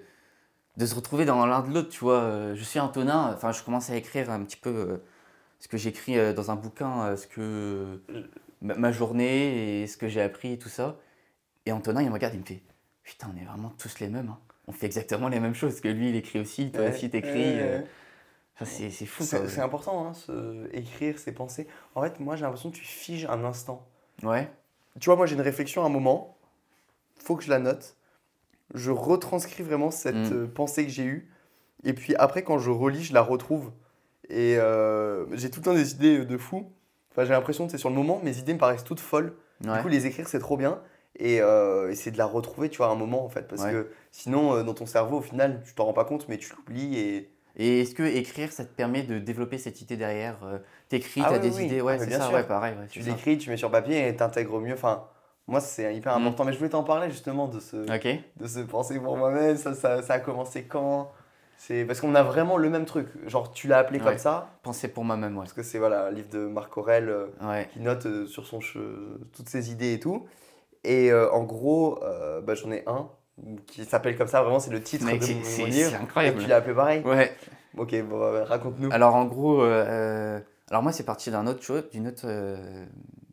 [0.78, 2.54] de se retrouver dans l'un de l'autre, tu vois.
[2.54, 5.02] Je suis Antonin, enfin, je commence à écrire un petit peu
[5.60, 8.00] ce que j'écris dans un bouquin, ce que
[8.62, 10.96] ma, ma journée et ce que j'ai appris et tout ça.
[11.66, 12.62] Et Antonin, il me regarde, il me fait
[13.04, 14.30] Putain, on est vraiment tous les mêmes.
[14.30, 14.40] hein.
[14.68, 15.72] On fait exactement les mêmes choses.
[15.74, 17.60] Parce que lui, il écrit aussi, toi ouais, aussi, t'écris.
[17.62, 17.80] euh,
[18.56, 21.68] enfin, c'est c'est fou, C'est important, hein, ce- écrire ses pensées.
[21.94, 23.88] En fait, moi, j'ai l'impression que tu figes un instant.
[24.24, 24.50] Ouais,
[25.00, 26.38] Tu vois, moi, j'ai une réflexion à un moment.
[27.18, 27.98] Faut que je la note.
[28.74, 30.34] Je retranscris vraiment cette Mm.
[30.34, 31.32] euh, pensée que j'ai eue.
[31.84, 33.72] Et puis après, quand je relis, je la retrouve.
[34.30, 36.72] Et euh, j'ai tout le temps des idées de fou.
[37.12, 39.36] Enfin, j'ai l'impression, c'est sur le moment, mes idées me paraissent toutes folles.
[39.64, 39.76] Ouais.
[39.76, 40.82] Du coup, les écrire, c'est trop bien.
[41.18, 43.48] Et euh, essayer de la retrouver, tu vois, à un moment, en fait.
[43.48, 43.72] Parce Ouais.
[43.72, 46.54] que sinon, euh, dans ton cerveau, au final, tu t'en rends pas compte, mais tu
[46.56, 46.98] l'oublies.
[47.00, 47.30] Et...
[47.58, 50.58] Et est-ce que écrire, ça te permet de développer cette idée derrière euh,
[50.90, 52.36] T'écris, Ah t'as oui, des oui, idées, Ah, ouais, mais c'est bien ça, sûr.
[52.36, 52.76] ouais, pareil.
[52.78, 54.74] Ouais, Tu l'écris, tu mets sur papier et t'intègres mieux.
[54.74, 55.06] Enfin,
[55.48, 56.22] moi, c'est hyper Mm.
[56.24, 56.44] important.
[56.44, 59.56] Mais je voulais t'en parler, justement, de ce, de se penser pour moi-même.
[59.56, 61.12] Ça, ça, ça a commencé quand?
[61.58, 63.08] C'est parce qu'on a vraiment le même truc.
[63.28, 64.06] Genre, tu l'as appelé Ouais.
[64.06, 64.50] comme ça.
[64.62, 65.44] Penser pour moi-même, ouais.
[65.44, 67.08] Parce que c'est voilà, un livre de Marc Aurel.
[67.08, 67.28] euh,
[67.72, 68.78] qui note euh, sur son che-
[69.34, 70.26] toutes ses idées et tout.
[70.86, 73.10] Et euh, en gros, euh, bah, j'en ai un
[73.68, 75.92] qui s'appelle comme ça, vraiment, c'est le titre Mec, de mon, mon c'est livre.
[75.92, 76.42] Et incroyable.
[76.42, 77.36] tu l'as appelé pareil Ouais.
[77.78, 78.90] Ok, bon, euh, raconte-nous.
[78.92, 82.26] Alors en gros, euh, alors moi c'est parti d'un autre chose, d'une autre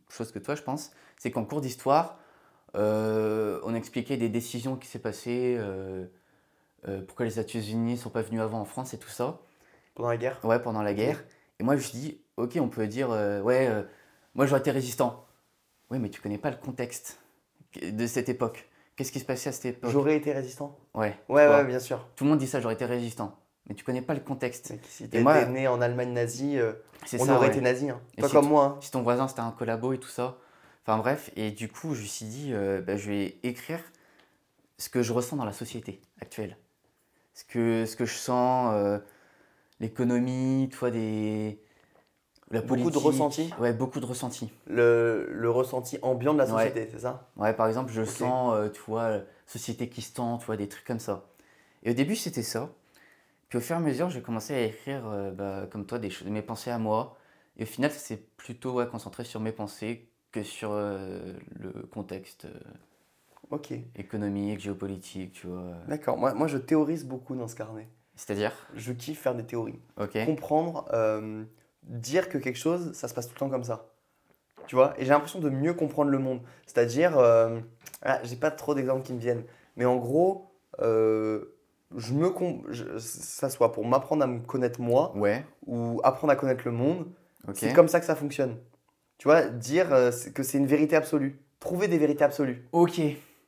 [0.09, 2.19] chose que toi je pense, c'est qu'en cours d'histoire,
[2.75, 5.61] on expliquait des décisions qui s'est passées,
[7.07, 9.39] pourquoi les États-Unis sont pas venus avant en France et tout ça,
[9.95, 11.23] Pendant la guerre ouais pendant la guerre.
[11.61, 13.11] Et moi je dis, ok on peut dire,
[13.45, 13.71] ouais,
[14.35, 15.25] moi j'aurais été résistant.
[15.91, 17.22] Oui mais tu connais pas le contexte
[17.81, 18.69] de cette époque.
[18.97, 19.91] Qu'est-ce qui se passait à cette époque?
[19.91, 21.17] J'aurais été résistant Ouais.
[21.29, 22.07] Ouais, ouais, bien sûr.
[22.17, 23.39] Tout le monde dit ça, j'aurais été résistant.
[23.69, 24.75] Mais tu connais pas le contexte.
[24.89, 26.73] Si t'étais moi- né en Allemagne nazie, euh,
[27.15, 27.53] on ça, aurait ouais.
[27.53, 27.89] été nazi.
[27.91, 28.01] Hein.
[28.23, 28.65] Si comme moi.
[28.65, 28.77] hein.
[28.81, 30.37] si ton voisin c'était un collabo et tout ça.
[30.85, 33.79] Enfin bref, et du coup, je me suis dit, euh, bah, je vais écrire
[34.79, 36.57] ce que je ressens dans la société actuelle.
[37.35, 38.99] Ce que, ce que je sens, euh,
[39.81, 41.62] l'économie, toi, des.
[42.53, 43.51] La Beaucoup de ressentis?
[43.61, 44.51] Ouais, beaucoup de ressentis.
[44.67, 46.53] Le, le ressenti ambiant de la Ouais.
[46.53, 47.29] société, c'est ça?
[47.37, 50.69] Ouais, par exemple, je sens, euh, tu vois, société qui se tend, tu vois, des
[50.69, 51.25] trucs comme ça.
[51.83, 52.71] Et au début, c'était ça.
[53.49, 56.11] Puis au fur et à mesure, j'ai commencé à écrire, euh, bah, comme toi, des
[56.11, 57.17] choses, mes pensées à moi.
[57.59, 61.71] Et au final, ça s'est plutôt ouais, concentré sur mes pensées que sur euh, le
[61.93, 62.51] contexte euh,
[63.51, 65.75] Ok, économique, géopolitique, tu vois.
[65.89, 66.17] d'accord.
[66.17, 67.89] Moi, moi, je théorise beaucoup dans ce carnet.
[68.17, 69.81] C'est-à-dire, Je kiffe faire des théories.
[70.25, 70.85] comprendre,
[71.83, 73.89] dire que quelque chose, ça se passe tout le temps comme ça.
[74.67, 76.41] Tu vois Et j'ai l'impression de mieux comprendre le monde.
[76.67, 77.59] C'est-à-dire, euh,
[78.03, 79.45] ah, j'ai pas trop d'exemples qui me viennent,
[79.77, 81.57] mais en gros, euh,
[81.97, 82.33] je me
[82.71, 86.71] je- ça soit pour m'apprendre à me connaître moi ouais, ou apprendre à connaître le
[86.71, 87.07] monde,
[87.55, 88.57] c'est comme ça que ça fonctionne.
[89.19, 91.39] Tu vois, dire euh, que c'est une vérité absolue.
[91.61, 92.67] Trouver des vérités absolues.
[92.73, 93.01] Ok.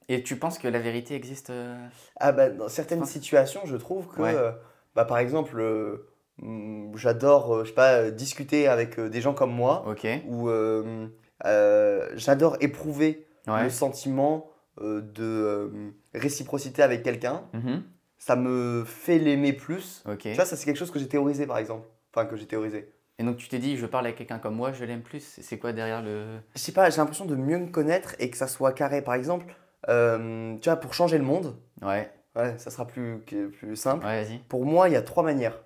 [0.09, 1.75] Et tu penses que la vérité existe euh,
[2.17, 4.35] Ah bah, dans certaines situations, je trouve que, Ouais.
[4.37, 4.53] euh,
[4.95, 5.59] bah, par exemple,
[6.95, 9.85] j'adore, euh, je sais pas, euh, discuter avec euh, des gens comme moi.
[9.87, 11.09] Ok, euh,
[12.15, 13.65] j'adore éprouver ouais.
[13.65, 17.43] le sentiment de réciprocité avec quelqu'un.
[17.53, 17.83] Mhm.
[18.19, 20.03] Ça me fait l'aimer plus.
[20.19, 21.87] Tu vois, ça c'est quelque chose que j'ai théorisé par exemple.
[22.15, 22.91] Enfin, que j'ai théorisé.
[23.19, 25.39] Et donc tu t'es dit, je parle avec quelqu'un comme moi, je l'aime plus.
[25.41, 26.39] C'est quoi derrière le.
[26.55, 29.03] Je sais pas, j'ai l'impression de mieux me connaître et que ça soit carré.
[29.03, 29.55] Par exemple,
[29.89, 34.05] euh, tu vois, pour changer le monde, Ouais, ouais, ça sera plus, plus simple.
[34.07, 34.39] ouais, vas-y.
[34.49, 35.61] Pour moi, il y a trois manières.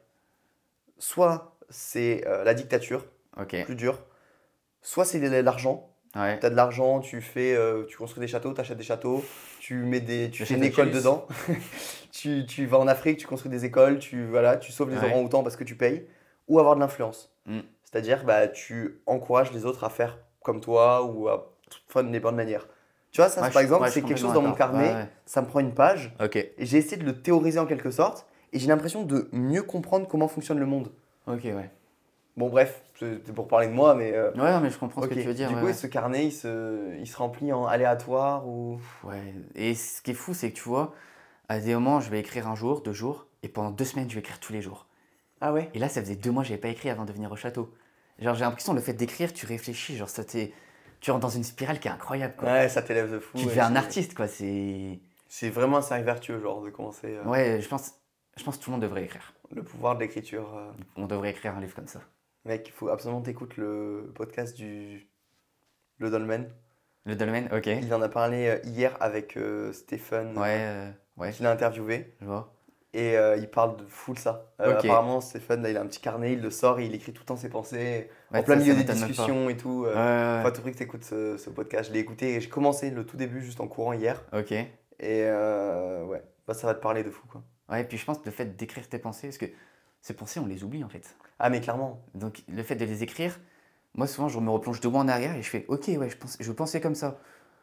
[0.98, 3.04] Soit c'est euh, la dictature,
[3.64, 3.98] plus dure.
[4.82, 6.38] Soit c'est l'argent, ouais.
[6.40, 9.24] Tu as de l'argent, tu fais, euh, tu construis des châteaux, tu achètes des châteaux,
[9.61, 11.26] tu mets des, tu fais une école dedans.
[12.12, 15.04] tu, tu vas en Afrique, tu construis des écoles, tu voilà, tu sauves les Ouais.
[15.04, 16.06] orang-outans parce que tu payes,
[16.46, 17.32] ou avoir de l'influence.
[17.46, 17.61] Mm.
[17.84, 21.52] C'est-à-dire, bah, tu encourages les autres à faire comme toi ou à
[21.88, 22.66] faire des bonnes manières.
[23.11, 25.46] Tu vois, ça, Ouais, par je- exemple, c'est quelque chose dans mon carnet, ça me
[25.46, 29.02] prend une page, et j'ai essayé de le théoriser en quelque sorte, et j'ai l'impression
[29.02, 30.90] de mieux comprendre comment fonctionne le monde.
[31.26, 31.70] ok, ouais.
[32.37, 34.12] Bon, bref, c'était pour parler de moi, mais.
[34.14, 35.48] euh, Ouais, mais je comprends ce que tu veux dire.
[35.48, 35.72] Du ouais, coup, ouais.
[35.72, 38.80] ce carnet, il se, il se remplit en aléatoire ou?
[39.02, 40.94] Ouais, et ce qui est fou, c'est que tu vois,
[41.48, 44.14] à des moments, je vais écrire un jour, deux jours, et pendant deux semaines, je
[44.14, 44.87] vais écrire tous les jours.
[45.40, 45.68] Ah ouais?
[45.74, 47.72] Et là, ça faisait deux mois que j'avais pas écrit avant de venir au château.
[48.20, 50.52] Genre, j'ai l'impression, le fait d'écrire, tu réfléchis, genre, ça t'est.
[51.00, 52.48] Tu rentres dans une spirale qui est incroyable, quoi.
[52.48, 53.37] Ouais, ça t'élève de fou.
[53.37, 54.28] tu ouais, deviens un artiste, quoi.
[54.28, 54.98] C'est.
[55.28, 57.06] C'est vraiment un cercle vertueux, genre, de commencer.
[57.16, 57.94] euh, Ouais, je pense,
[58.38, 59.35] je pense que tout le monde devrait écrire.
[59.51, 60.57] Le pouvoir de l'écriture.
[60.57, 60.70] euh.
[60.96, 62.01] On devrait écrire un livre comme ça.
[62.44, 65.09] Mec, il faut absolument t'écoutes le podcast du.
[65.98, 66.48] Le Dolmen.
[67.05, 67.66] Le dolmen, ok.
[67.66, 72.14] Il en a parlé euh, hier avec euh, Stéphane, Ouais, euh, ouais, qu'il a interviewé.
[72.20, 72.55] je vois.
[72.94, 74.53] Et euh, il parle de full ça.
[74.61, 74.85] Euh, Ok.
[74.85, 77.22] Apparemment, Stéphane, là, il a un petit carnet, il le sort et il écrit tout
[77.22, 78.11] le temps ses pensées.
[78.33, 79.09] Ouais, en plein ça, milieu des m'étonne même pas.
[79.09, 79.85] discussions et tout.
[79.87, 79.94] euh.
[79.94, 81.88] Ouais, ouais, Faut prix que t'écoutes ce, ce podcast.
[81.88, 84.22] Je l'ai écouté et j'ai commencé le tout début juste en courant hier.
[84.33, 84.40] ouais.
[84.40, 84.53] Ok.
[84.53, 84.68] Et
[85.24, 87.42] euh, ouais, bah, ça va te parler de fou quoi.
[87.68, 89.46] Ouais, puis je pense que le fait d'écrire tes pensées, parce que
[90.00, 91.14] ces pensées, on les oublie en fait.
[91.38, 92.02] Ah, mais clairement.
[92.14, 93.38] Donc le fait de les écrire,
[93.94, 96.16] moi souvent je me replonge deux mois en arrière et je fais ok ouais je
[96.16, 97.20] pense je pensais comme ça.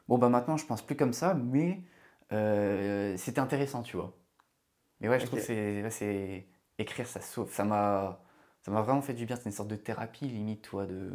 [0.07, 1.81] Bon bah maintenant je pense plus comme ça mais
[2.33, 4.17] euh, c'était intéressant tu vois.
[5.01, 6.47] Mais ouais je trouve que c'est ouais, c'est
[6.79, 8.23] écrire ça sauve ça m'a
[8.63, 11.11] ça m'a vraiment fait du bien c'est une sorte de thérapie limite toi de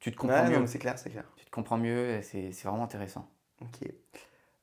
[0.00, 1.24] tu te comprends Ouais, mieux c'est clair, c'est clair.
[1.36, 3.30] tu te comprends mieux et c'est c'est vraiment intéressant.
[3.60, 3.78] Ok.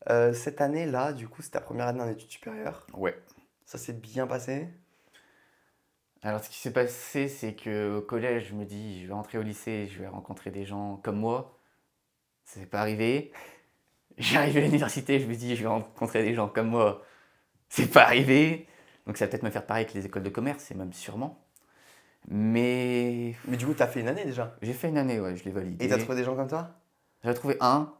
[0.09, 2.85] Euh, cette année-là, du coup, c'est ta première année en études supérieures.
[2.93, 3.17] Ouais.
[3.65, 4.69] Ça s'est bien passé?
[6.21, 9.37] Alors, ce qui s'est passé, c'est que au collège, je me dis, je vais rentrer
[9.37, 11.57] au lycée, je vais rencontrer des gens comme moi.
[12.45, 13.31] Ça n'est pas arrivé.
[14.17, 17.03] J'arrive à l'université, je me dis, je vais rencontrer des gens comme moi.
[17.69, 18.67] C'est pas arrivé.
[19.05, 21.45] Donc, ça va peut-être me faire pareil que les écoles de commerce, et même sûrement.
[22.27, 24.55] Mais Mais du coup, t'as fait une année déjà?
[24.61, 25.85] j'ai fait une année, ouais, je l'ai validé.
[25.85, 26.71] Et t'as trouvé des gens comme toi?
[27.23, 27.93] J'en ai trouvé un.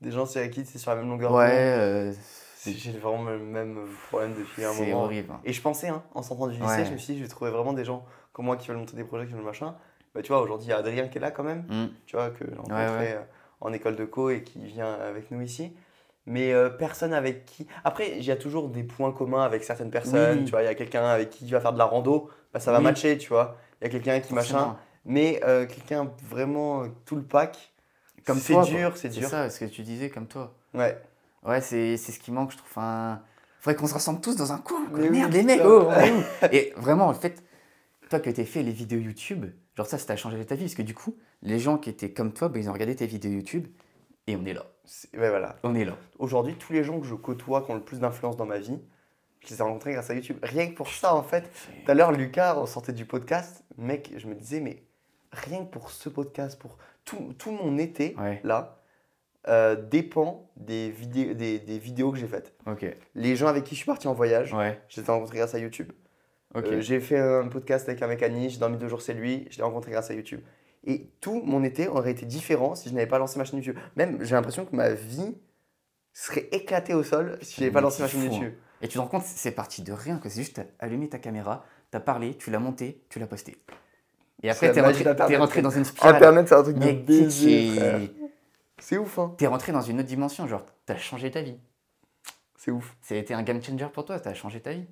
[0.00, 2.12] Des gens c'est avec qui c'est sur la même longueur Ouais, d'onde euh,
[2.56, 5.04] C'est- J'ai vraiment le même problème depuis un c'est moment.
[5.04, 5.32] horrible.
[5.32, 5.40] hein.
[5.44, 6.84] Et je pensais, hein, en sortant du lycée, Ouais.
[6.84, 8.96] je me suis dit, je vais trouver vraiment des gens comme moi qui veulent monter
[8.96, 9.74] des projets, qui veulent machin.
[10.14, 11.86] Bah, tu vois, aujourd'hui, il y a Adrien qui est là quand même, Mm.
[12.06, 13.14] tu vois, que j'ai rencontré ouais.
[13.14, 13.22] euh,
[13.62, 15.74] en école de co et qui vient avec nous ici.
[16.26, 17.66] Mais euh, personne avec qui.
[17.82, 20.40] Après, il y a toujours des points communs avec certaines personnes.
[20.40, 20.44] Oui.
[20.44, 22.60] Tu vois, il y a quelqu'un avec qui tu vas faire de la rando, bah,
[22.60, 22.84] ça va Oui.
[22.84, 23.56] matcher, tu vois.
[23.80, 24.76] Il y a quelqu'un qui machin.
[25.06, 27.72] Mais euh, quelqu'un vraiment euh, tout le pack,
[28.26, 28.98] Comme c'est toi, dur, quoi.
[29.00, 29.28] c'est C'est dur.
[29.28, 30.54] ça, ce que tu disais, comme toi.
[30.74, 31.00] Ouais.
[31.44, 32.68] Ouais, c'est c'est ce qui manque, je trouve.
[32.70, 33.22] Enfin,
[33.60, 34.86] faudrait qu'on se rassemble tous dans un coin.
[34.86, 34.98] quoi.
[34.98, 35.88] Mais oui, Merde, les mecs, oh,
[36.52, 37.42] Et vraiment, en fait,
[38.10, 40.64] toi que t'as fait les vidéos YouTube, genre ça, ça a changé ta vie.
[40.64, 43.06] Parce que du coup, les gens qui étaient comme toi, bah, ils ont regardé tes
[43.06, 43.66] vidéos YouTube
[44.26, 44.66] et on est là.
[44.84, 45.56] C'est- Ouais, voilà.
[45.62, 45.96] On est là.
[46.18, 48.78] Aujourd'hui, tous les gens que je côtoie qui ont le plus d'influence dans ma vie,
[49.40, 50.36] je les ai rencontrés grâce à YouTube.
[50.42, 51.50] Rien que pour ça, en fait.
[51.84, 53.64] Tout à l'heure, Lucas, on sortait du podcast.
[53.78, 54.82] Mec, je me disais, mais
[55.32, 56.76] rien que pour ce podcast, pour
[57.10, 58.78] tout, tout mon été, Ouais, là,
[59.48, 62.54] euh, dépend des, vidéos des, des vidéos que j'ai faites.
[63.14, 65.54] Les gens avec qui je suis parti en voyage, Ouais, je les ai rencontrés grâce
[65.54, 65.90] à YouTube.
[66.56, 69.58] Euh, j'ai fait un podcast avec un mécaniste, j'ai dormi deux jours, c'est lui, je
[69.58, 70.40] l'ai rencontré grâce à YouTube.
[70.84, 73.76] Et tout mon été aurait été différent si je n'avais pas lancé ma chaîne YouTube.
[73.96, 75.36] Même, j'ai l'impression que ma vie
[76.12, 78.32] serait éclatée au sol si je n'avais pas lancé ma chaîne fou, hein.
[78.32, 78.54] YouTube.
[78.82, 80.18] Et tu te rends compte, c'est parti de rien.
[80.18, 83.58] que C'est juste, t'as allumé ta caméra, t'as parlé, tu l'as monté, tu l'as posté.
[84.42, 86.16] Et après, t'es rentré, t'es rentré dans une spirale.
[86.16, 88.10] Internet, c'est un truc de baiser.
[88.78, 89.34] C'est ouf, hein.
[89.36, 91.58] T'es rentré dans une autre dimension, genre, t'as changé ta vie.
[92.56, 92.96] C'est ouf.
[93.02, 94.86] Ça a été un game changer pour toi, t'as changé ta vie.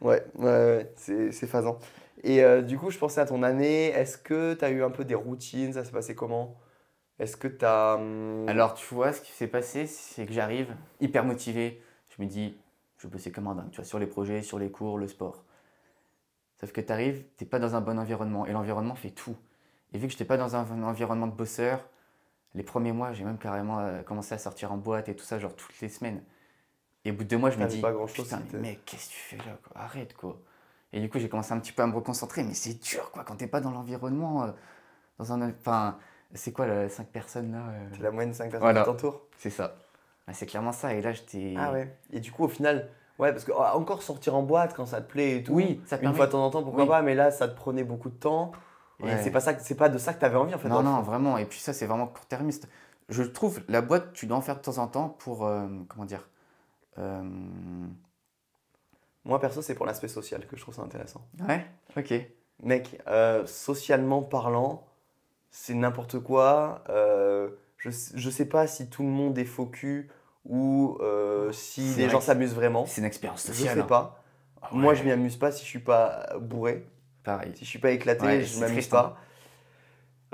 [0.00, 1.78] Ouais, ouais, ouais, c'est c'est phasant.
[2.22, 3.88] Et euh, du coup, je pensais à ton année.
[3.88, 5.74] Est-ce que tu as eu un peu des routines?
[5.74, 6.56] Ça s'est passé comment?
[7.18, 8.00] Est-ce que tu as.
[8.46, 11.82] Alors, tu vois, ce qui s'est passé, c'est que j'arrive hyper motivé.
[12.16, 12.56] Je me dis,
[12.98, 15.06] je vais bosser comme un dingue, tu vois, sur les projets, sur les cours, le
[15.06, 15.43] sport.
[16.64, 18.46] Sauf que tu arrives, t'es pas dans un bon environnement.
[18.46, 19.36] Et l'environnement fait tout.
[19.92, 21.86] Et vu que j'étais pas dans un environnement de bosseur,
[22.54, 25.38] les premiers mois, j'ai même carrément euh, commencé à sortir en boîte et tout ça,
[25.38, 26.22] genre toutes les semaines.
[27.04, 29.12] Et au bout de deux mois, je me dis, pas putain, mais mec, qu'est-ce que
[29.12, 29.78] tu fais là quoi?
[29.78, 30.40] Arrête, quoi.
[30.94, 33.24] Et du coup, j'ai commencé un petit peu à me reconcentrer, mais c'est dur, quoi,
[33.24, 34.52] quand t'es pas dans l'environnement, euh,
[35.18, 35.50] dans un...
[35.50, 35.98] Enfin,
[36.32, 38.80] c'est quoi, les cinq personnes, là euh, C'est la moyenne de 5 personnes Voilà.
[38.80, 39.76] qui t'entourent C'est ça.
[40.32, 40.94] C'est clairement ça.
[40.94, 41.54] Et là, j'étais.
[41.58, 41.94] Ah ouais.
[42.10, 45.00] Et du coup, au final, ouais, parce que ah, encore sortir en boîte quand ça
[45.00, 45.52] te plaît et tout.
[45.52, 46.16] Oui, ça Une permet.
[46.16, 46.88] fois de temps en temps, pourquoi Oui.
[46.88, 48.52] pas, mais là, ça te prenait beaucoup de temps.
[49.00, 49.22] Et Ouais.
[49.22, 50.68] c'est pas, ça pas de ça que tu avais envie en fait.
[50.68, 51.36] non, non, vraiment.
[51.38, 52.68] Et puis ça, c'est vraiment court-termiste.
[53.08, 55.44] Je trouve, la boîte, tu dois en faire de temps en temps pour.
[55.46, 56.28] euh, comment dire
[56.98, 57.22] Euh,
[59.24, 61.22] Moi, perso, c'est pour l'aspect social que je trouve ça intéressant.
[61.48, 62.14] Ouais, ok.
[62.62, 64.86] Mec, euh, socialement parlant,
[65.50, 66.84] c'est n'importe quoi.
[66.88, 70.08] Je, je sais pas si tout le monde est cul
[70.44, 72.86] ou euh, si les gens s'amusent vraiment.
[72.86, 73.74] C'est une expérience Je sociale.
[73.76, 73.86] sais hein.
[73.86, 74.20] pas.
[74.72, 76.86] Moi, je m'y amuse pas si je suis pas bourré.
[77.22, 77.52] Pareil.
[77.54, 79.16] Si je suis pas éclaté, Ouais, je m'amuse triste, pas.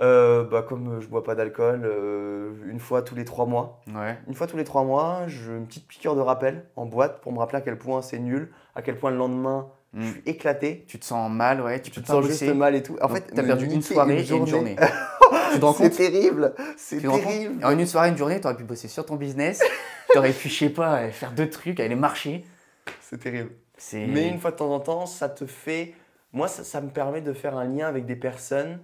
[0.01, 3.81] Euh, bah, comme je bois pas d'alcool, euh, une fois tous les trois mois.
[3.95, 4.19] Ouais.
[4.27, 7.33] Une fois tous les trois mois, je une petite piqûre de rappel en boîte pour
[7.33, 10.13] me rappeler à quel point c'est nul, à quel point le lendemain je Mm.
[10.13, 11.81] suis éclaté, Tu te sens mal, ouais.
[11.81, 12.29] Tu te bosser.
[12.47, 12.97] juste mal et tout.
[13.01, 14.77] En Donc, fait, t'as perdu une niquer soirée et une journée.
[15.77, 17.65] C'est terrible, c'est terrible.
[17.65, 19.61] En une soirée, une journée, t'aurais pu bosser sur ton business.
[20.13, 22.45] T'aurais pu, je sais pas, euh, faire deux trucs, aller marcher.
[23.01, 23.51] C'est terrible.
[23.93, 25.95] Mais une fois de temps en temps, ça te fait.
[26.33, 28.79] Moi, ça, ça me permet de faire un lien avec des personnes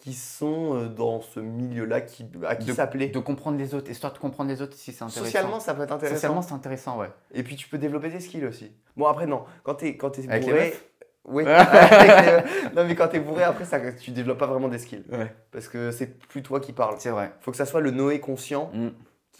[0.00, 3.08] qui sont euh, dans ce milieu-là, qui, à qui s'appeler.
[3.08, 5.24] de comprendre les autres, histoire de comprendre les autres si c'est intéressant.
[5.24, 6.14] Socialement, ça peut être intéressant.
[6.16, 7.10] Socialement, c'est intéressant, ouais.
[7.32, 8.72] Et puis tu peux développer tes skills aussi.
[8.96, 10.74] Bon après non, quand t'es quand t'es Avec bourré,
[11.26, 11.44] oui.
[12.74, 15.32] non mais quand t'es bourré après ça, tu développes pas vraiment des skills Ouais.
[15.52, 16.96] parce que c'est plus toi qui parles.
[16.98, 17.32] C'est vrai.
[17.40, 18.88] Faut que ça soit le Noé conscient Mm.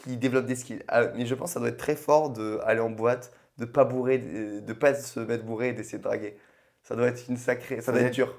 [0.05, 0.83] qui développe des skills.
[0.89, 3.65] Ah, mais je pense que ça doit être très fort de aller en boîte, de
[3.65, 6.37] pas bourrer, de pas se mettre bourré et d'essayer de draguer.
[6.83, 8.35] Ça doit être une sacrée, ça doit être dur.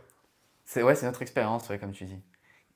[0.71, 2.23] C'est ouais, notre expérience, comme tu dis.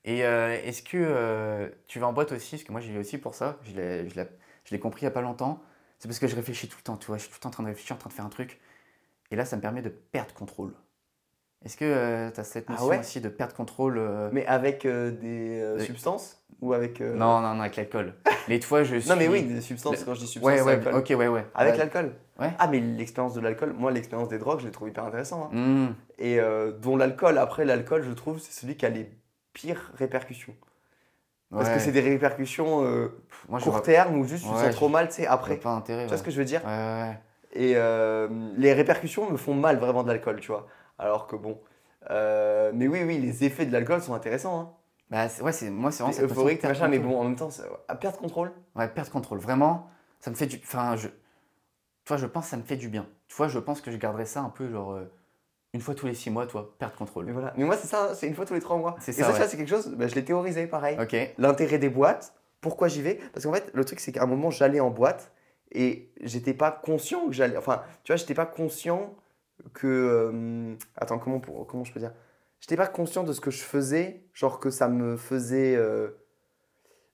[0.06, 2.58] Et euh, est-ce que euh, tu vas en boîte aussi?
[2.58, 3.58] Parce que moi, j'y vais aussi pour ça.
[3.64, 4.28] Je l'ai, je l'ai,
[4.66, 5.64] je l'ai compris il n'y a pas longtemps.
[6.00, 7.18] C'est parce que je réfléchis tout le temps, tu vois.
[7.18, 8.60] Je suis tout le temps en train de réfléchir, en train de faire un truc.
[9.32, 10.76] Et là, ça me permet de perdre contrôle.
[11.66, 14.86] Est-ce que tu as cette Ah notion ouais aussi de perdre contrôle euh, Mais avec
[14.86, 18.14] euh, des euh, substances ou avec euh, Non, non, non, avec l'alcool.
[18.48, 19.10] Les fois, je suis...
[19.10, 20.94] Non mais oui, des substances quand je dis substances, Ouais, ouais, alcool.
[20.96, 21.46] ok, ouais, ouais.
[21.56, 21.78] Avec Ouais.
[21.80, 22.14] l'alcool.
[22.40, 22.52] Ouais.
[22.60, 25.50] Ah mais l'expérience de l'alcool, moi l'expérience des drogues, je l'ai trouve hyper intéressant.
[25.52, 25.56] hein.
[25.58, 25.94] Hmm.
[26.20, 29.10] et euh, dont l'alcool, après l'alcool, je trouve, c'est celui qui a les
[29.54, 30.54] pires répercussions.
[31.52, 33.08] Parce que c'est des répercussions euh,
[33.48, 35.56] Moi, court terme ou juste tu te sens trop mal, tu sais, après.
[35.56, 36.04] pas intérêt.
[36.04, 37.20] Tu vois ce que je veux dire Ouais, ouais, ouais.
[37.54, 40.68] Et euh, les répercussions me font mal vraiment de l'alcool, tu vois.
[40.98, 41.60] Alors que bon.
[42.12, 44.60] euh, mais oui, oui, les effets de l'alcool sont intéressants.
[44.60, 44.74] Hein.
[45.10, 47.50] Bah, ouais, c'est, moi, c'est vraiment euphorique, machin, mais bon, en même temps,
[47.88, 48.52] à perte contrôle.
[48.76, 49.38] Ouais, perte contrôle.
[49.40, 50.58] Vraiment, ça me fait du.
[50.64, 51.08] Enfin, je.
[51.08, 53.08] Tu vois, je pense que ça me fait du bien.
[53.28, 55.12] Tu vois, je pense que je garderai ça un peu, genre, euh,
[55.74, 57.26] une fois tous les six mois, toi, perte contrôle.
[57.26, 57.54] Mais voilà.
[57.58, 58.96] Mais moi, c'est ça, c'est une fois tous les trois mois.
[59.00, 59.40] C'est Et ça, ça, ouais.
[59.40, 60.98] ça, c'est quelque chose, bah, je l'ai théorisé pareil.
[61.00, 61.16] Ok.
[61.38, 63.16] L'intérêt des boîtes, pourquoi j'y vais?
[63.34, 65.32] Parce qu'en fait, le truc, c'est qu'à un moment, j'allais en boîte
[65.72, 67.58] et j'étais pas conscient que j'allais.
[67.58, 69.16] Enfin, tu vois, j'étais pas conscient
[69.74, 69.88] que.
[69.88, 72.14] euh, Attends, comment, pour- comment je peux dire?
[72.60, 75.76] J'étais pas conscient de ce que je faisais, genre que ça me faisait.
[75.76, 76.10] euh,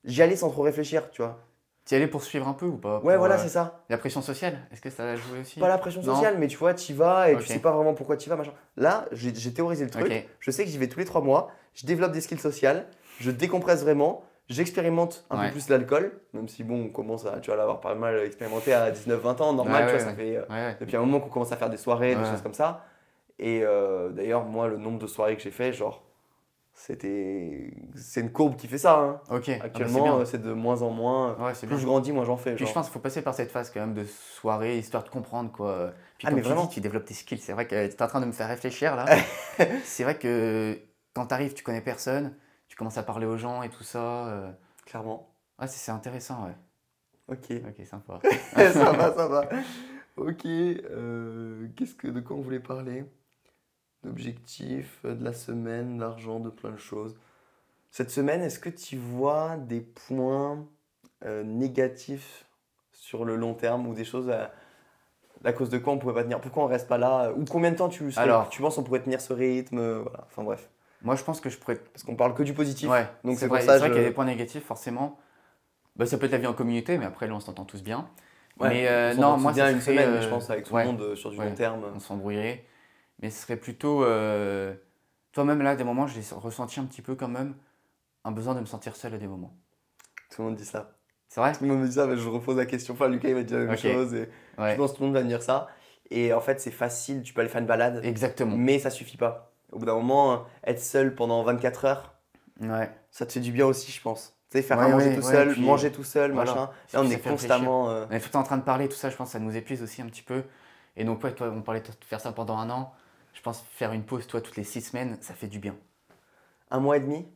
[0.04, 1.38] J'y allais sans trop réfléchir, tu vois.
[1.84, 2.98] Tu y allais pour suivre un peu ou pas?
[2.98, 3.84] Ouais, pour, voilà, euh, c'est ça.
[3.88, 5.58] La pression sociale, est-ce que ça a joué aussi?
[5.60, 6.14] Pas la pression Non?
[6.14, 8.52] sociale, mais tu vois, tu vas et tu sais pas vraiment pourquoi tu vas, machin.
[8.76, 10.12] Là, j'ai théorisé le truc.
[10.40, 11.50] Je sais que j'y vais tous les trois mois.
[11.74, 12.86] Je développe des skills sociales.
[13.20, 14.24] Je décompresse vraiment.
[14.48, 15.46] J'expérimente un Ouais.
[15.46, 16.20] peu plus l'alcool.
[16.34, 19.52] Même si, bon, on commence à tu vas l'avoir pas mal expérimenté à 19-20 ans.
[19.54, 21.76] Normal, Ouais, tu vois, ça fait euh, depuis un moment qu'on commence à faire des
[21.76, 22.84] soirées, des choses comme ça.
[23.38, 26.02] Et euh, d'ailleurs, moi, le nombre de soirées que j'ai fait, genre,
[26.74, 27.72] c'était.
[27.94, 28.98] C'est une courbe qui fait ça.
[28.98, 29.20] hein.
[29.28, 31.36] Ah bah, c'est Actuellement, euh, c'est de moins en moins.
[31.38, 31.78] Ouais, Plus bien.
[31.78, 32.54] je grandis, moins j'en fais.
[32.54, 35.08] Puis je pense qu'il faut passer par cette phase quand même de soirée, histoire de
[35.10, 35.92] comprendre quoi.
[36.18, 36.64] Puis Ah, comme mais tu vraiment.
[36.66, 37.38] dis, tu développes tes skills.
[37.38, 39.04] C'est vrai que tu es en train de me faire réfléchir là.
[39.84, 40.78] c'est vrai que
[41.14, 42.34] quand tu arrives, tu connais personne,
[42.82, 44.26] commences à parler aux gens et tout ça.
[44.26, 44.50] euh,
[44.86, 45.32] Clairement.
[45.60, 46.56] Ouais, c'est c'est intéressant, ouais.
[47.28, 47.52] Ok.
[47.68, 48.18] Ok, sympa.
[48.56, 49.48] ça va, ça va.
[50.16, 53.04] Ok, euh, qu'est-ce que, de quoi on voulait parler?
[54.02, 57.14] D'objectifs, euh, de la semaine, d'argent, de plein de choses.
[57.92, 60.66] Cette semaine, est-ce que tu vois des points
[61.24, 62.46] euh, négatifs
[62.90, 64.50] sur le long terme ou des choses à,
[65.44, 66.40] à cause de quoi on pourrait pas tenir?
[66.40, 67.30] Pourquoi on reste pas là?
[67.30, 68.48] Ou combien de temps tu, Alors.
[68.48, 69.98] tu penses on pourrait tenir ce rythme?
[70.00, 70.24] Voilà.
[70.26, 70.68] Enfin bref,
[71.02, 71.76] Moi, je pense que je pourrais.
[71.76, 72.88] parce qu'on parle que du positif.
[72.88, 75.18] Ouais, donc c'est vrai, je- qu'il y a des points négatifs, forcément.
[75.96, 78.08] Bah, ça peut être la vie en communauté, mais après, là, on s'entend tous bien.
[78.60, 80.50] Ouais, mais euh, on non, moi, bien ça une serait, semaine, mais euh, je pense
[80.50, 81.84] avec tout ouais, le monde euh, sur du long terme.
[81.94, 82.64] on s'embrouillerait.
[83.20, 84.04] Mais ce serait plutôt.
[84.04, 84.74] euh,
[85.32, 87.54] Toi-même, là, à des moments, j'ai ressenti un petit peu quand même
[88.24, 89.54] un besoin de me sentir seul à des moments.
[90.30, 90.92] Tout le monde dit ça.
[91.28, 91.52] C'est vrai?
[91.52, 92.94] Tout le monde me dit ça, mais je repose la question.
[92.94, 94.14] Enfin, Lucas, il m'a dit la même chose.
[94.14, 95.68] Et Je pense que tout le monde va me dire ça.
[96.10, 98.56] Et en fait, c'est facile, tu peux aller faire une balade, exactement.
[98.56, 99.51] mais ça suffit pas.
[99.72, 102.14] Au bout d'un moment, être seul pendant 24 heures,
[102.60, 102.90] Ouais.
[103.10, 104.36] ça te fait du bien aussi, je pense.
[104.50, 106.70] Tu sais, faire Ouais, à manger ouais, tout seul, puis- manger tout seul, machin.
[106.92, 107.88] Là, on est constamment.
[107.90, 109.32] euh, On est tout le temps en train de parler, tout ça, je pense que
[109.32, 110.44] ça nous épuise aussi un petit peu.
[110.96, 112.92] Et donc, ouais, toi, on parlait de faire ça pendant un an.
[113.32, 115.74] Je pense faire une pause, toi, toutes les six semaines, ça fait du bien.
[116.70, 117.26] un mois et demi?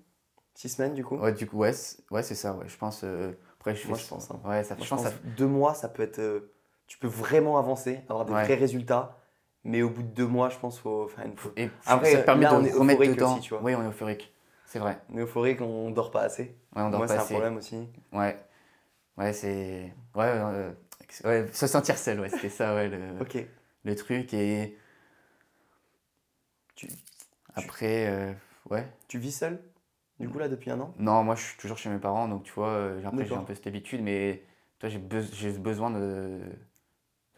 [0.55, 1.17] Six semaines, du coup?
[1.17, 2.69] Ouais, du coup, ouais, c'est ça, ouais.
[2.69, 3.03] Je pense.
[3.05, 4.41] euh, Après, je fais Moi, je pense, hein.
[4.45, 5.13] Ouais, ça, Moi, je pense, ça.
[5.25, 6.19] deux mois, ça peut être.
[6.19, 6.53] euh,
[6.87, 9.17] tu peux vraiment avancer, avoir des vrais résultats.
[9.67, 11.11] Mais au bout de deux mois, je pense qu'il faut.
[11.57, 13.33] Et Après, ça te permet là, de on est remettre dedans.
[13.33, 13.63] aussi, tu vois.
[13.63, 14.33] Oui, on est euphorique.
[14.67, 14.99] C'est vrai.
[15.13, 16.57] On est euphorique, on dort pas assez.
[16.75, 17.89] Ouais, on dort Moi, pas c'est un problème aussi.
[18.13, 18.37] Ouais.
[19.19, 19.93] Ouais, c'est.
[20.15, 20.71] Ouais, euh,
[21.25, 23.39] ouais, se sentir seul, ouais, c'était ça, ouais, le, Ok.
[23.85, 24.33] le truc.
[24.35, 24.77] Et
[26.75, 26.89] Tu,
[27.55, 28.33] après, euh,
[28.71, 28.87] ouais.
[29.09, 29.61] tu vis seul,
[30.21, 30.93] du coup, là, depuis un an?
[30.99, 33.43] Non, moi, je suis toujours chez mes parents, donc tu vois, euh, après, j'ai un
[33.43, 34.43] peu cette habitude, mais
[34.79, 36.41] toi, j'ai besoin j'ai besoin de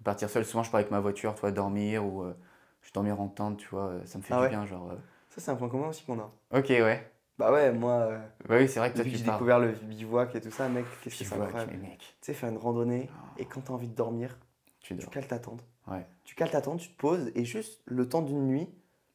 [0.09, 0.44] partir seul.
[0.44, 2.35] Souvent, je pars avec ma voiture, tu vois, dormir ou euh,
[2.83, 4.90] je dormir en tente, tu vois, ça me fait Ah du ouais bien, genre.
[4.90, 4.97] euh.
[5.31, 6.31] Ça, c'est un point commun aussi qu'on a.
[6.53, 7.11] Ok, ouais.
[7.38, 8.18] Bah ouais, moi, euh,
[8.49, 10.85] Bah oui, c'est vrai que toi, tu j'ai découvert le bivouac et tout ça, mec,
[11.03, 11.73] qu'est-ce que c'est incroyable.
[11.99, 14.37] Tu sais, faire une randonnée, et quand t'as envie de dormir,
[14.81, 15.64] tu tu cales ta tente.
[15.87, 16.05] Ouais.
[16.25, 18.68] Tu cales ta tente, tu te poses, et juste le temps d'une nuit,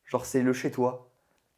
[0.05, 1.09] genre c'est le chez toi.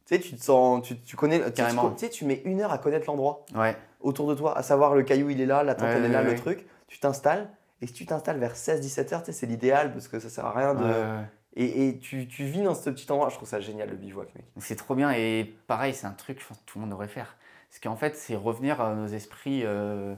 [0.06, 1.92] Tu sais, tu te sens, tu, tu connais, Carrément.
[1.94, 4.96] tu sais, tu mets une heure à connaître l'endroit Ouais, autour de toi, à savoir
[4.96, 6.66] le caillou il est là, la tente Ouais, elle est là, le truc.
[6.88, 7.50] Tu t'installes,
[7.82, 10.74] et si tu t'installes vers 16-17 heures, c'est l'idéal parce que ça sert à rien
[10.76, 11.24] de.
[11.58, 14.34] Et, et tu, tu vis dans ce petit endroit, je trouve ça génial le bivouac,
[14.36, 14.46] mec.
[14.58, 17.08] C'est trop bien et pareil, c'est un truc, je pense que tout le monde devrait
[17.08, 17.38] faire.
[17.70, 20.16] Parce qu'en fait, c'est revenir à nos esprits euh,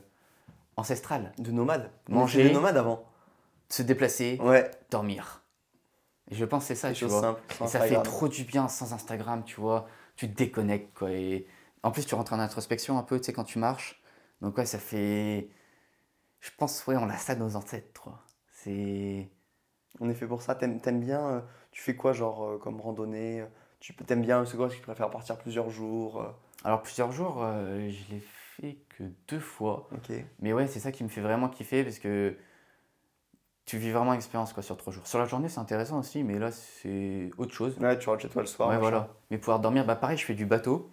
[0.78, 1.32] ancestrales.
[1.38, 1.91] De nomade.
[2.10, 2.43] Manger.
[2.43, 3.04] Des nomades avant.
[3.70, 5.43] Se déplacer, Ouais, dormir.
[6.32, 7.22] Et je pense que c'est ça, tu vois.
[7.22, 7.41] simples.
[7.58, 8.04] sans Et ça fait Instagram.
[8.04, 9.88] trop du bien sans Instagram, tu vois.
[10.15, 11.12] Tu te déconnectes, quoi.
[11.12, 11.46] Et
[11.84, 14.02] en plus, tu rentres en introspection un peu, tu sais, quand tu marches.
[14.41, 15.50] Donc, ouais, ça fait.
[16.39, 18.10] Je pense, ouais, on a ça de nos ancêtres.
[18.52, 19.30] C'est.
[20.00, 20.56] On est fait pour ça.
[20.56, 23.45] T'aimes t'aimes bien, euh, tu fais quoi, genre, euh, comme randonnée euh,
[23.80, 26.30] Tu peux- t'aimes bien, c'est quoi, tu préfères partir plusieurs jours euh,
[26.63, 29.88] Alors, plusieurs jours, euh, je l'ai fait que deux fois.
[29.92, 30.12] Ok.
[30.40, 32.38] Mais ouais, c'est ça qui me fait vraiment kiffer parce que
[33.65, 35.06] tu vis vraiment l'expérience quoi sur trois jours.
[35.08, 37.77] Sur la journée, c'est intéressant aussi, mais là, c'est autre chose.
[37.79, 38.69] Ouais, tu rentres chez toi le soir.
[38.69, 38.90] ouais, machin.
[38.90, 39.10] voilà.
[39.29, 40.90] Mais pouvoir dormir, bah pareil, je fais du bateau.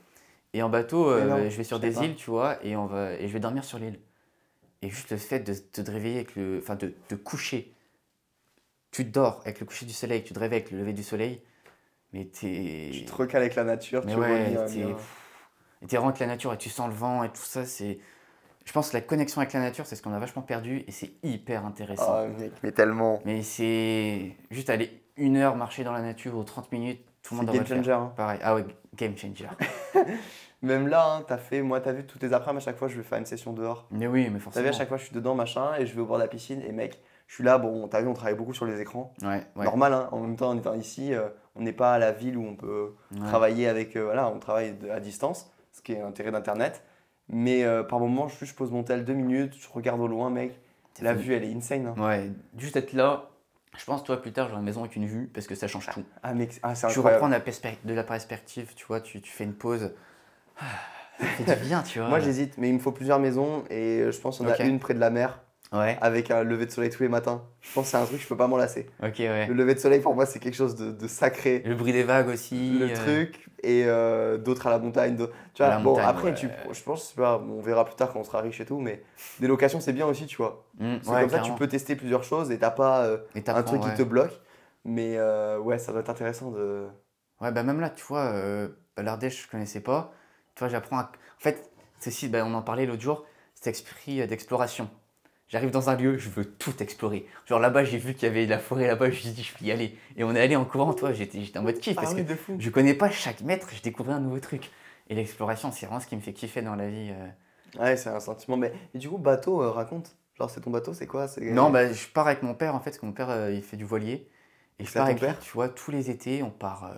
[0.55, 2.05] Et en bateau, euh, je vais sur je sais des pas.
[2.05, 4.01] îles, tu vois, et, on va, et je vais dormir sur l'île.
[4.85, 6.59] Et juste le fait de te réveiller avec le.
[6.62, 7.72] Enfin, de te coucher.
[8.91, 11.41] Tu dors avec le coucher du soleil, tu te réveilles avec le lever du soleil.
[12.12, 12.91] Mais t'es.
[12.93, 14.97] Tu te recales avec la nature, Mais tu ouais, bien.
[15.82, 17.99] et t'es la nature et tu sens le vent et tout ça, c'est.
[18.66, 20.91] Je pense que la connexion avec la nature, c'est ce qu'on a vachement perdu et
[20.91, 22.14] c'est hyper intéressant.
[22.16, 23.22] Ah, mec, mais tellement.
[23.24, 27.41] Mais c'est juste aller une heure marcher dans la nature ou 30 minutes, tout le
[27.41, 27.76] monde le faire.
[27.78, 27.93] changer.
[27.93, 28.12] hein.
[28.16, 28.39] Pareil.
[28.43, 29.49] Ah ouais, game changer.
[30.64, 32.96] Même là, hein, t'as fait, moi, t'as vu tous tes après-midi, à chaque fois, je
[32.96, 33.86] vais faire une session dehors.
[33.90, 34.62] mais oui, mais T'as forcément.
[34.64, 36.28] vu, à chaque fois, je suis dedans, machin, et je vais au bord de la
[36.28, 39.12] piscine, et mec, je suis là, bon, t'as vu, on travaille beaucoup sur les écrans.
[39.22, 39.64] Ouais, ouais.
[39.64, 42.36] Normal, hein, en même temps, en étant ici, euh, on n'est pas à la ville
[42.36, 43.20] où on peut ouais.
[43.26, 46.82] travailler avec, euh, voilà, on travaille à distance, ce qui est l'intérêt d'Internet.
[47.28, 50.28] Mais euh, par moment, je, je pose mon tel deux minutes, je regarde au loin,
[50.30, 50.58] mec.
[51.00, 51.86] La vue, elle est insane.
[51.96, 52.00] hein.
[52.00, 53.30] Ouais, juste être là.
[53.76, 55.88] Je pense, toi, plus tard, j'aurai une maison avec une vue parce que ça change
[55.90, 56.04] tout.
[56.22, 57.14] Ah, mec, ah, c'est Tu incroyable.
[57.24, 59.92] reprends de la, perspe- de la perspective, tu vois, tu, tu fais une pause.
[61.46, 62.09] Ça du bien, tu vois.
[62.09, 64.61] Moi, j'hésite, mais il me faut plusieurs maisons, et je pense qu'il y en Ok.
[64.61, 65.40] a une près de la mer,
[65.72, 67.42] Ouais, avec un lever de soleil tous les matins.
[67.62, 68.86] Je pense que c'est un truc, je peux pas m'en lasser.
[69.02, 69.46] ouais.
[69.48, 71.62] Le lever de soleil, pour moi, c'est quelque chose de, de sacré.
[71.66, 72.78] Le bruit des vagues aussi.
[72.78, 75.16] le euh, truc et euh, d'autres à la montagne.
[75.16, 76.34] Tu vois, bon, montagne, après, ouais.
[76.34, 79.02] tu, je pense, pas, on verra plus tard quand on sera riche et tout, mais
[79.40, 80.64] des locations, c'est bien aussi, tu vois.
[80.78, 81.55] mm, C'est ouais, comme ça, clairement.
[81.55, 84.40] tu peux tester plusieurs choses et t'as pas euh, Et un truc qui te bloque.
[84.84, 85.18] Mais
[85.59, 86.86] ouais, ça doit être intéressant de.
[87.40, 88.32] Ouais, bah même là, tu vois,
[88.96, 90.12] l'Ardèche, je connaissais pas.
[90.55, 91.02] Tu vois, j'apprends à...
[91.05, 93.24] En fait, ceci, bah, on en parlait l'autre jour,
[93.55, 94.90] cet esprit euh, d'exploration.
[95.48, 97.26] J'arrive dans un lieu, je veux tout explorer.
[97.46, 99.42] Genre là-bas, j'ai vu qu'il y avait de la forêt là-bas, je me suis dit,
[99.44, 99.96] je vais y aller.
[100.16, 102.24] Et on est allé en courant, toi, j'étais j'étais en mode kiff parce ah oui,
[102.24, 102.57] que de fou.
[102.59, 104.70] je connais pas chaque mètre, je découvrais un nouveau truc.
[105.11, 107.11] Et l'exploration, c'est vraiment ce qui me fait kiffer dans la vie.
[107.12, 107.28] euh.
[107.78, 108.57] Ouais, c'est un sentiment.
[108.57, 110.16] Mais et du coup, bateau, euh, raconte.
[110.38, 111.26] Genre, c'est ton bateau, c'est quoi?
[111.40, 113.62] Non, bah, je pars avec mon père en fait, parce que mon père euh, il
[113.62, 114.28] fait du voilier.
[114.78, 115.38] Et je C'est pars à ton avec lui, père?
[115.38, 116.94] tu vois, tous les étés, on part, euh,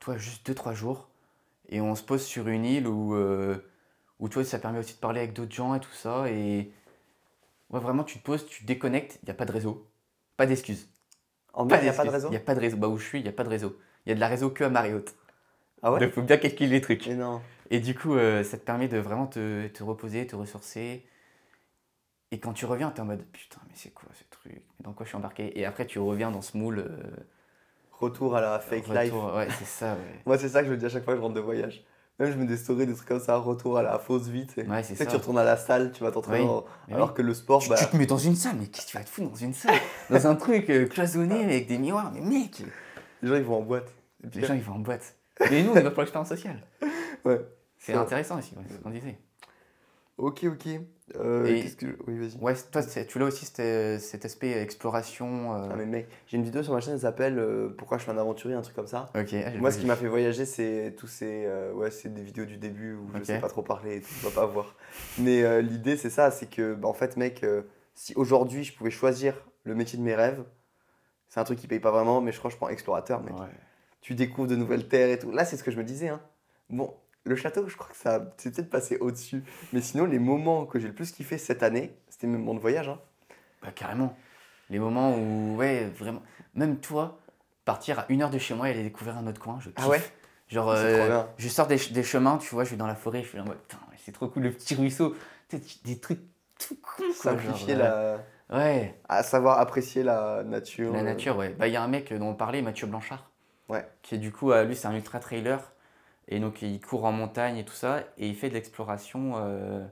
[0.00, 1.08] tu vois, juste 2-3 jours.
[1.68, 3.56] Et on se pose sur une île où, euh,
[4.20, 6.30] où tu vois, ça permet aussi de parler avec d'autres gens et tout ça.
[6.30, 6.72] Et
[7.70, 9.86] ouais, vraiment, tu te poses, tu te déconnectes, il n'y a pas de réseau,
[10.36, 10.88] pas d'excuses.
[11.54, 12.76] En mer, il n'y a pas de réseau Il n'y a pas de réseau.
[12.76, 13.78] Bah, où je suis, il n'y a pas de réseau.
[14.06, 15.14] Il y a de la réseau que à Marriott.
[15.82, 17.06] Ah ouais Donc, faut bien calculer les trucs.
[17.06, 17.42] Non.
[17.70, 21.06] Et du coup, euh, ça te permet de vraiment te, te reposer, te ressourcer.
[22.32, 24.62] Et quand tu reviens, tu es en mode putain, mais c'est quoi ce truc?
[24.80, 25.58] Dans quoi je suis embarqué?
[25.58, 26.78] Et après, tu reviens dans ce moule.
[26.80, 27.16] euh,
[27.98, 29.12] Retour à la fake life.
[29.12, 30.20] Ouais, c'est ça, ouais.
[30.26, 31.84] Moi, c'est ça que je me dis à chaque fois que je rentre de voyage.
[32.18, 34.46] Même je mets des stories, des trucs comme ça, retour à la fausse vie.
[34.46, 35.06] Tu sais, Ouais, Tu sais, ça.
[35.06, 36.44] tu retournes à la salle, tu vas t'entraîner.
[36.44, 37.14] Oui, Alors oui.
[37.14, 37.76] que le sport, Tu, bah.
[37.78, 39.52] tu te mets dans une salle, mais qu'est-ce que tu vas te foutre dans une
[39.52, 39.74] salle
[40.10, 42.62] Dans un truc euh, cloisonné avec des miroirs, mais mec
[43.22, 43.92] Les gens, ils vont en boîte.
[44.34, 45.14] Les gens, ils vont en boîte.
[45.50, 46.62] Mais nous, on est là pour l'expérience sociale.
[47.24, 47.40] Ouais.
[47.78, 49.18] C'est intéressant aussi, ouais, c'est ce qu'on disait.
[50.16, 50.68] Ok, ok.
[51.14, 51.86] Euh, Et- Qu'est-ce que.
[52.08, 52.36] Oui, vas-y.
[52.40, 55.54] Ouais, toi, tu l'as aussi cet, euh, aspect exploration.
[55.54, 58.02] euh, Ah, mais mec, j'ai une vidéo sur ma chaîne, elle s'appelle euh, Pourquoi je
[58.02, 59.10] suis un aventurier, un truc comme ça.
[59.16, 59.32] Ok.
[59.58, 61.44] Moi, ce qui m'a fait voyager, c'est tous ces.
[61.46, 63.24] euh, ouais, c'est des vidéos du début où je Ok.
[63.24, 64.74] sais pas trop parler et tout, on va pas voir.
[65.18, 67.62] Mais euh, l'idée, c'est ça c'est que, bah, en fait, mec, euh,
[67.94, 70.42] si aujourd'hui je pouvais choisir le métier de mes rêves,
[71.28, 73.34] c'est un truc qui paye pas vraiment, mais je crois que je prends explorateur, mec.
[73.38, 73.46] Ouais.
[74.00, 75.30] Tu découvres de nouvelles terres et tout.
[75.30, 76.20] Là, c'est ce que je me disais, hein.
[76.70, 76.92] Bon,
[77.26, 79.42] le château, je crois que ça c'est peut-être passé au-dessus.
[79.72, 82.60] Mais sinon, les moments que j'ai le plus kiffé cette année, c'était mes moments de
[82.60, 82.98] voyage, hein.
[83.62, 84.16] Bah, carrément.
[84.70, 86.22] Les moments où, ouais, vraiment.
[86.54, 87.18] Même toi,
[87.64, 89.84] partir à une heure de chez moi et aller découvrir un autre coin, je kiffe.
[89.84, 90.02] Ah ouais?
[90.48, 93.22] Genre, euh, je sors des, ch- des chemins, tu vois, je suis dans la forêt,
[93.22, 95.14] je suis là en mode, putain, c'est trop cool, le petit ruisseau.
[95.84, 96.20] Des trucs
[96.58, 97.12] tout cool.
[97.12, 98.18] Simplifier genre, la.
[98.48, 100.92] Ouais, À savoir apprécier la nature.
[100.92, 101.50] la euh, nature, ouais.
[101.58, 103.28] Bah, il y a un mec dont on parlait, Mathieu Blanchard.
[103.68, 103.84] Ouais.
[104.02, 105.72] Qui est du coup, euh, lui, c'est un ultra trailer.
[106.28, 108.00] Et donc, il court en montagne et tout ça.
[108.18, 109.84] Et il fait de l'exploration euh,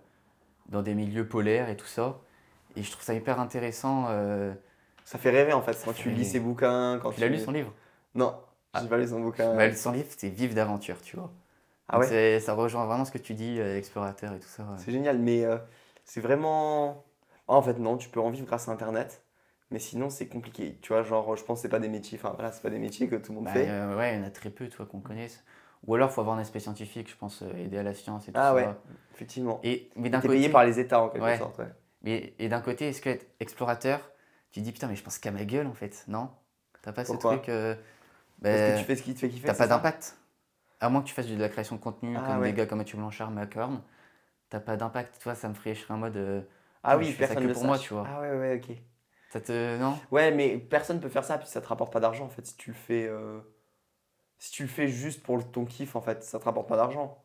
[0.68, 2.20] dans des milieux polaires et tout ça.
[2.76, 4.06] Et je trouve ça hyper intéressant.
[4.10, 4.54] euh,
[5.04, 6.32] Ça fait rêver en fait quand fait tu lis rêver.
[6.32, 6.98] ses bouquins.
[7.02, 7.72] Quand Tu l'as tu lu son livre?
[8.14, 8.34] Non,
[8.72, 8.80] Ah.
[8.80, 9.52] j'ai pas lu son bouquin.
[9.56, 11.32] Bah, Son livre, c'est Vive d'aventure, tu vois.
[11.88, 12.08] ah Donc ouais?
[12.08, 14.64] c'est- Ça rejoint vraiment ce que tu dis, euh, explorateur et tout ça.
[14.64, 14.78] ouais.
[14.78, 15.58] C'est génial, mais euh,
[16.04, 17.04] c'est vraiment.
[17.48, 19.24] Ah, en fait, non, tu peux en vivre grâce à Internet,
[19.70, 20.78] mais sinon c'est compliqué.
[20.82, 22.18] Tu vois, genre, je pense que c'est pas des métiers.
[22.18, 23.68] Enfin voilà, c'est pas des métiers que tout le monde Bah, fait.
[23.68, 25.44] euh, ouais, il y en a très peu, toi, qu'on connaisse.
[25.86, 28.28] Ou alors, il faut avoir un aspect scientifique, je pense, euh, aider à la science
[28.28, 28.54] et tout Ah ça.
[28.54, 28.68] ouais.
[29.14, 29.60] Effectivement.
[29.62, 31.36] Et, mais d'un T'es côté, payé par les États en quelque Ouais.
[31.36, 31.58] sorte.
[31.58, 31.68] Ouais.
[32.02, 34.00] mais, et d'un côté, est-ce que être explorateur,
[34.52, 36.30] tu te dis, putain, mais je pense qu'à ma gueule, en fait, non?
[36.82, 37.32] T'as pas Pourquoi?
[37.32, 37.48] ce truc.
[37.50, 37.74] euh,
[38.42, 39.46] Parce bah, que tu fais ce qui te fait kiffer.
[39.48, 40.16] T'as pas d'impact.
[40.80, 42.50] À moins que tu fasses de la création de contenu, Ah comme ouais.
[42.50, 43.82] des gars comme Mathieu Blanchard, Macorn,
[44.50, 45.16] t'as pas d'impact.
[45.18, 46.16] Tu vois, ça me ferait, je serais en mode.
[46.16, 46.42] euh,
[46.84, 48.08] Ah oui, je fais ça que pour moi, tu vois.
[48.10, 48.76] Ah ouais, ouais, ok.
[49.30, 49.76] ça te.
[49.78, 50.00] Non?
[50.10, 52.46] Ouais, mais personne peut faire ça, puis ça te rapporte pas d'argent en fait.
[52.46, 53.40] Si tu le fais, euh,
[54.44, 57.22] si tu le fais juste pour ton kiff, en fait, ça te rapporte pas d'argent.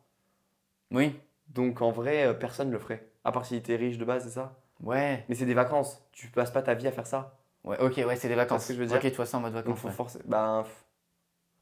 [0.90, 1.20] Oui.
[1.48, 3.06] Donc en vrai, euh, personne le ferait.
[3.24, 4.56] À part si t'es riche de base, c'est ça?
[4.82, 5.24] Ouais.
[5.28, 6.02] Mais c'est des vacances.
[6.12, 7.36] Tu passes pas ta vie à faire ça.
[7.64, 8.62] Ouais, ok, ouais, c'est des vacances.
[8.62, 8.96] ce que je veux dire?
[8.96, 9.80] Ok, tu vois ça en mode Donc vacances.
[9.80, 9.94] faut ouais.
[9.94, 10.20] forcer.
[10.24, 10.64] Ben,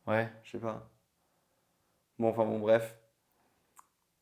[0.06, 0.28] Ouais.
[0.44, 0.88] je sais pas.
[2.20, 2.96] Bon, enfin bon, bref.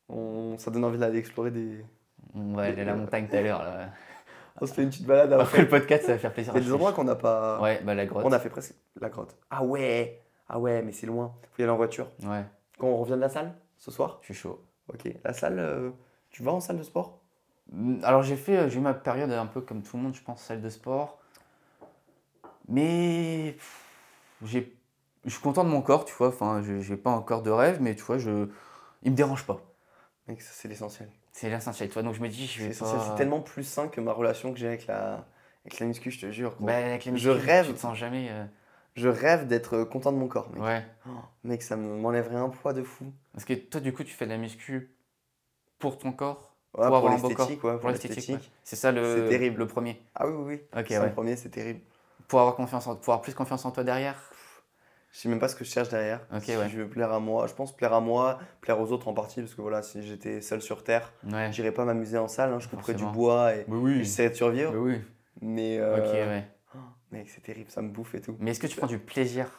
[0.09, 0.57] On...
[0.57, 1.85] Ça donne envie d'aller explorer des.
[2.33, 3.61] On va aller à la montagne tout à l'heure.
[3.63, 3.89] là.
[4.59, 5.61] On se fait une petite balade Après après.
[5.61, 6.51] le podcast, ça va faire plaisir.
[6.55, 7.61] Il y a des endroits qu'on n'a pas.
[7.61, 8.25] Ouais, bah la grotte.
[8.25, 9.35] On a fait presque la grotte.
[9.51, 11.33] Ah ouais Ah ouais, mais c'est loin.
[11.53, 12.07] Faut y aller en voiture.
[12.23, 12.45] Ouais,
[12.79, 14.63] Quand on revient de la salle, ce soir je suis chaud.
[14.93, 15.09] Ok.
[15.23, 15.91] La salle, euh,
[16.29, 17.19] tu vas en salle de sport?
[18.03, 20.21] Alors j'ai fait, euh, j'ai eu ma période un peu comme tout le monde, je
[20.21, 21.19] pense, salle de sport.
[22.67, 23.55] Mais
[24.45, 24.75] j'ai,
[25.25, 26.29] je suis content de mon corps, tu vois.
[26.29, 28.47] Enfin, je- j'ai pas un corps de rêve, mais tu vois, je,
[29.03, 29.61] il me dérange pas.
[30.27, 31.09] Mec, ça c'est l'essentiel.
[31.31, 32.03] C'est l'essentiel, tu vois.
[32.03, 32.99] Donc je me dis, je C'est vais pas.
[32.99, 35.25] c'est tellement plus sain que ma relation que j'ai avec la,
[35.65, 36.55] avec la muscu, je te jure.
[36.59, 37.67] Bah, avec Je rêve.
[37.67, 38.27] Tu te sens jamais.
[38.29, 38.45] euh,
[38.97, 40.61] Je rêve d'être content de mon corps, mec.
[40.61, 40.83] Ouais.
[41.07, 41.11] Oh,
[41.43, 43.05] mec, ça me- m'enlèverait un poids de fou.
[43.31, 44.91] Parce que toi, du coup, tu fais de la muscu
[45.77, 48.29] pour ton corps, Ouais, pour corps, l'esthétique, ouais, pour l'esthétique.
[48.35, 48.39] ouais.
[48.63, 49.59] C'est ça le, C'est terrible.
[49.59, 50.01] le premier.
[50.15, 50.89] Ah oui, oui, oui.
[50.89, 51.81] Le premier, c'est terrible.
[52.27, 54.19] Pour avoir confiance en, pour avoir plus confiance en toi derrière?
[55.11, 56.21] Je sais même pas ce que je cherche derrière.
[56.35, 59.07] Ok, si je veux plaire à moi, je pense plaire à moi, plaire aux autres
[59.07, 61.13] en partie, parce que voilà, si j'étais seul sur Terre,
[61.51, 64.35] j'irais pas m'amuser en salle, hein, je couperais du bois et, Oui, et j'essaierais de
[64.35, 64.73] survivre.
[64.75, 65.01] Oui, oui.
[65.41, 66.47] Mais, Ok, euh, ouais.
[67.11, 68.35] Mec, c'est terrible, ça me bouffe et tout.
[68.39, 69.49] Mais est-ce que tu prends du plaisir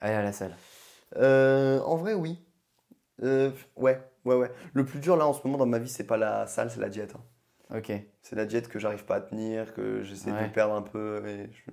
[0.00, 0.56] à aller à la salle?
[1.16, 2.44] Euh, en vrai, oui.
[3.22, 4.50] Euh, ouais, ouais, ouais.
[4.72, 6.80] Le plus dur là en ce moment dans ma vie, c'est pas la salle, c'est
[6.80, 7.14] la diète.
[7.16, 7.76] hein.
[7.76, 7.92] Ok.
[8.22, 10.48] C'est la diète que j'arrive pas à tenir, que j'essaie Ouais.
[10.48, 11.26] de perdre un peu.
[11.26, 11.70] Et je...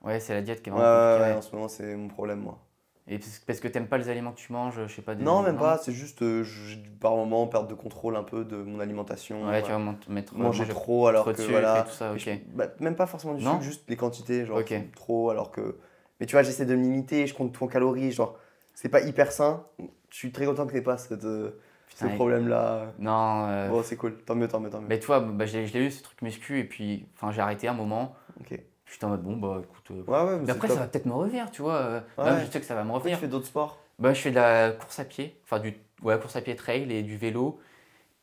[0.00, 1.32] Ouais, c'est la diète qui est vraiment ouais, ouais, ouais.
[1.34, 2.64] en ce moment, c'est mon problème, moi.
[3.10, 5.14] Et parce que t'aimes pas les aliments que tu manges, je sais pas.
[5.14, 5.24] Des...
[5.24, 8.56] Non, même pas, c'est juste euh, du- par moment perte de contrôle un peu de
[8.56, 9.46] mon alimentation.
[9.46, 10.34] Ouais, tu vas mettre.
[10.36, 11.80] Manger manger trop alors trop que sucre voilà.
[11.80, 14.60] et tout ça, je- bah, même pas forcément du Non sucre, juste les quantités, genre
[14.94, 15.76] trop alors que.
[16.20, 18.36] Mais tu vois, j'essaie de me limiter, je compte tout en calories, genre
[18.74, 19.64] c'est pas hyper sain.
[20.10, 21.50] Je suis très content que t'aies pas cette, euh,
[21.88, 22.92] ce Putain, problème-là.
[22.98, 24.88] Non, euh, Bon, c'est cool, tant mieux, tant mieux, tant mieux.
[24.88, 27.32] mais tu vois, bah, je l'ai je l'ai eu ce truc muscu et puis enfin,
[27.32, 28.14] j'ai arrêté un moment.
[28.40, 28.58] Ok.
[28.90, 29.90] J'étais en mode bon, bah écoute.
[29.90, 30.76] euh, Ouais, ouais, mais après, top.
[30.76, 31.76] ça va peut-être me revenir, tu vois.
[31.76, 32.24] euh, Ouais.
[32.24, 33.18] Là, je sais que ça va me Après, tu revenir.
[33.18, 33.78] fais d'autres sports?
[33.98, 36.90] Bah, je fais de la course à pied, enfin du ouais, course à pied trail
[36.92, 37.58] et du vélo.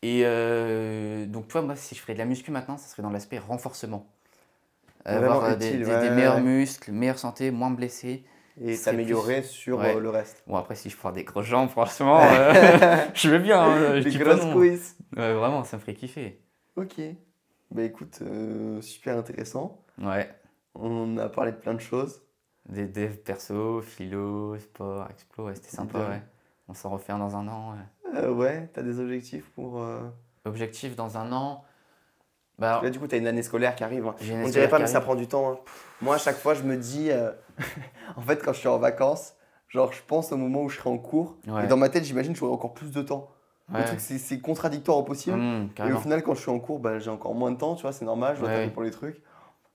[0.01, 3.03] Et euh, donc, tu vois, moi, si je ferais de la muscu maintenant, ça serait
[3.03, 4.07] dans l'aspect renforcement.
[5.05, 8.24] Avoir des, utile, des- des meilleurs muscles, meilleure santé, moins blessé.
[8.59, 9.99] et serait t'améliorer sur Ouais.
[9.99, 10.43] le reste.
[10.47, 12.53] Bon, après, si je prends des grosses jambes, franchement, euh,
[13.13, 13.59] je veux bien.
[13.61, 14.95] hein, je pas grosses quiz.
[15.16, 16.41] Ouais, vraiment, ça me ferait kiffer.
[16.76, 16.95] Ok.
[17.72, 19.82] Bah écoute, euh, super intéressant.
[20.01, 20.30] Ouais.
[20.76, 22.21] On a parlé de plein de choses.
[22.67, 26.23] Des devs perso, philo, sport, explo, ouais, c'était sympa, ouais.
[26.67, 27.71] On s'en refait un dans un an.
[27.73, 28.19] ouais.
[28.23, 29.82] Euh, ouais, t'as des objectifs pour.
[29.82, 29.99] euh,
[30.45, 31.63] Objectif dans un an.
[32.57, 34.07] Bah, Là, du coup, t'as une année scolaire qui arrive.
[34.07, 34.15] hein.
[34.43, 35.51] On dirait pas, mais ça prend du temps.
[35.51, 35.57] hein.
[36.01, 37.11] Moi, à chaque fois, je me dis.
[37.11, 37.32] euh,
[38.15, 39.36] en fait, quand je suis en vacances,
[39.69, 41.38] genre, je pense au moment où je serai en cours.
[41.47, 41.65] Ouais.
[41.65, 43.30] Et dans ma tête, j'imagine que j'aurai encore plus de temps.
[43.69, 43.86] Le Ouais.
[43.86, 45.38] truc, c'est contradictoire au possible.
[45.38, 47.76] Mmh, et au final, quand je suis en cours, bah, j'ai encore moins de temps,
[47.76, 49.21] tu vois, c'est normal, je dois taper pour les trucs.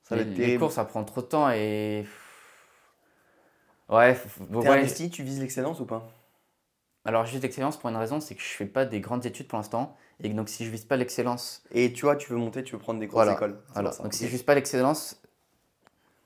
[0.03, 2.07] Ça va les, être les ça prend trop de temps et.
[3.89, 4.17] Ouais,
[4.49, 4.67] T'es ouais.
[4.69, 6.09] investi, tu vises l'excellence ou pas?
[7.05, 9.59] Alors, juste l'excellence pour une raison, c'est que je fais pas des grandes études pour
[9.59, 9.97] l'instant.
[10.23, 11.63] Et donc, si je vise pas l'excellence.
[11.73, 13.59] Et tu vois, tu veux monter, tu veux prendre des grosses Voilà, écoles.
[14.03, 15.21] Donc, si je vise pas l'excellence,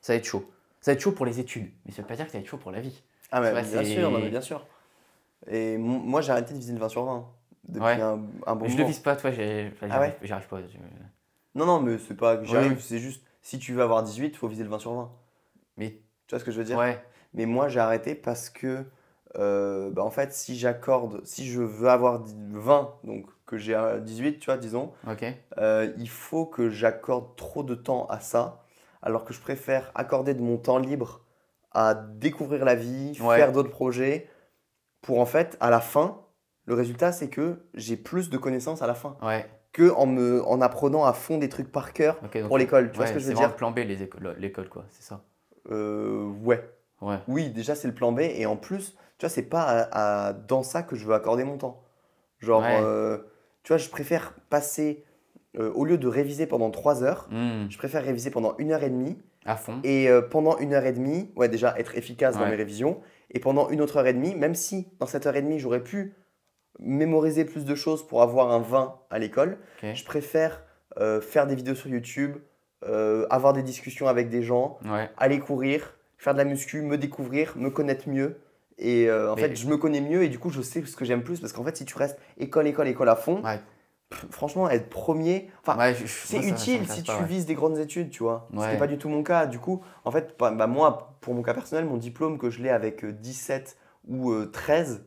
[0.01, 0.51] ça va être chaud.
[0.81, 1.71] Ça va être chaud pour les études.
[1.85, 3.01] Mais ça veut pas dire que ça va être chaud pour la vie.
[3.31, 4.65] Ah, bien sûr, non, mais bien sûr.
[5.47, 7.25] Et moi, j'ai arrêté de viser le 20 sur 20
[7.67, 8.01] depuis Ouais.
[8.01, 8.87] un, un bon je le moment.
[8.87, 10.61] vise pas, toi, j'y Ah ouais arrive- j'y arrive pas.
[10.61, 10.77] je-
[11.55, 12.81] Non, non, mais c'est pas que j'y arrive, Oui.
[12.81, 15.11] c'est juste si tu veux avoir 18, il faut viser le 20 sur 20.
[15.77, 15.91] Mais
[16.25, 16.79] Tu vois ce que je veux dire?
[16.79, 16.99] Ouais,
[17.35, 18.83] Mais moi, j'ai arrêté parce que,
[19.37, 23.99] euh, bah, en fait, si j'accorde, si je veux avoir 20, donc que j'ai euh,
[23.99, 25.25] 18, tu vois, disons, ok.
[25.59, 28.63] euh, il faut que j'accorde trop de temps à ça,
[29.03, 31.21] alors que je préfère accorder de mon temps libre
[31.69, 33.35] à découvrir la vie, Ouais.
[33.37, 34.27] faire d'autres projets,
[35.03, 36.19] pour en fait, à la fin,
[36.65, 39.45] le résultat, c'est que j'ai plus de connaissances à la fin, Ouais.
[39.75, 43.07] Que en, me, en apprenant à fond des trucs par cœur pour l'école, tu vois
[43.07, 45.21] ce que je c'est veux dire le plan B, les écoles, l'école, quoi, c'est ça.
[45.69, 46.63] Euh, Ouais.
[47.01, 47.17] Ouais.
[47.27, 48.21] Oui, déjà, c'est le plan B.
[48.21, 51.43] Et en plus, tu vois, c'est pas à- à- dans ça que je veux accorder
[51.43, 51.83] mon temps.
[52.39, 52.79] Genre, Ouais.
[52.81, 53.17] euh,
[53.63, 55.03] tu vois, je préfère passer,
[55.59, 58.83] euh, au lieu de réviser pendant 3 heures, Hmm, je préfère réviser pendant une heure
[58.83, 59.17] et demie.
[59.47, 59.79] à fond.
[59.83, 63.01] Et pendant une heure et demie, ouais, déjà être efficace dans mes révisions.
[63.29, 65.83] Et pendant une autre heure et demie, même si dans cette heure et demie, j'aurais
[65.83, 66.15] pu
[66.79, 70.61] mémoriser plus de choses pour avoir un 20 à l'école, je préfère
[70.99, 72.37] euh, faire des vidéos sur YouTube,
[72.83, 75.09] euh, avoir des discussions avec des gens, Ouais.
[75.17, 78.39] aller courir, faire de la muscu, me découvrir, me connaître mieux.
[78.77, 80.95] Et euh, en Mais- fait, je me connais mieux et du coup, je sais ce
[80.95, 83.59] que j'aime plus parce qu'en fait, si tu restes école, école, école à fond, Ouais.
[84.09, 88.09] pff, franchement, être premier, enfin, Ouais, c'est utile si pas, tu vises des grandes études,
[88.09, 88.47] tu vois.
[88.51, 89.45] N'est pas du tout mon cas.
[89.45, 92.61] Du coup, en fait, bah, bah, moi, pour mon cas personnel, mon diplôme que je
[92.61, 95.05] l'ai avec euh, 17 ou euh, 13,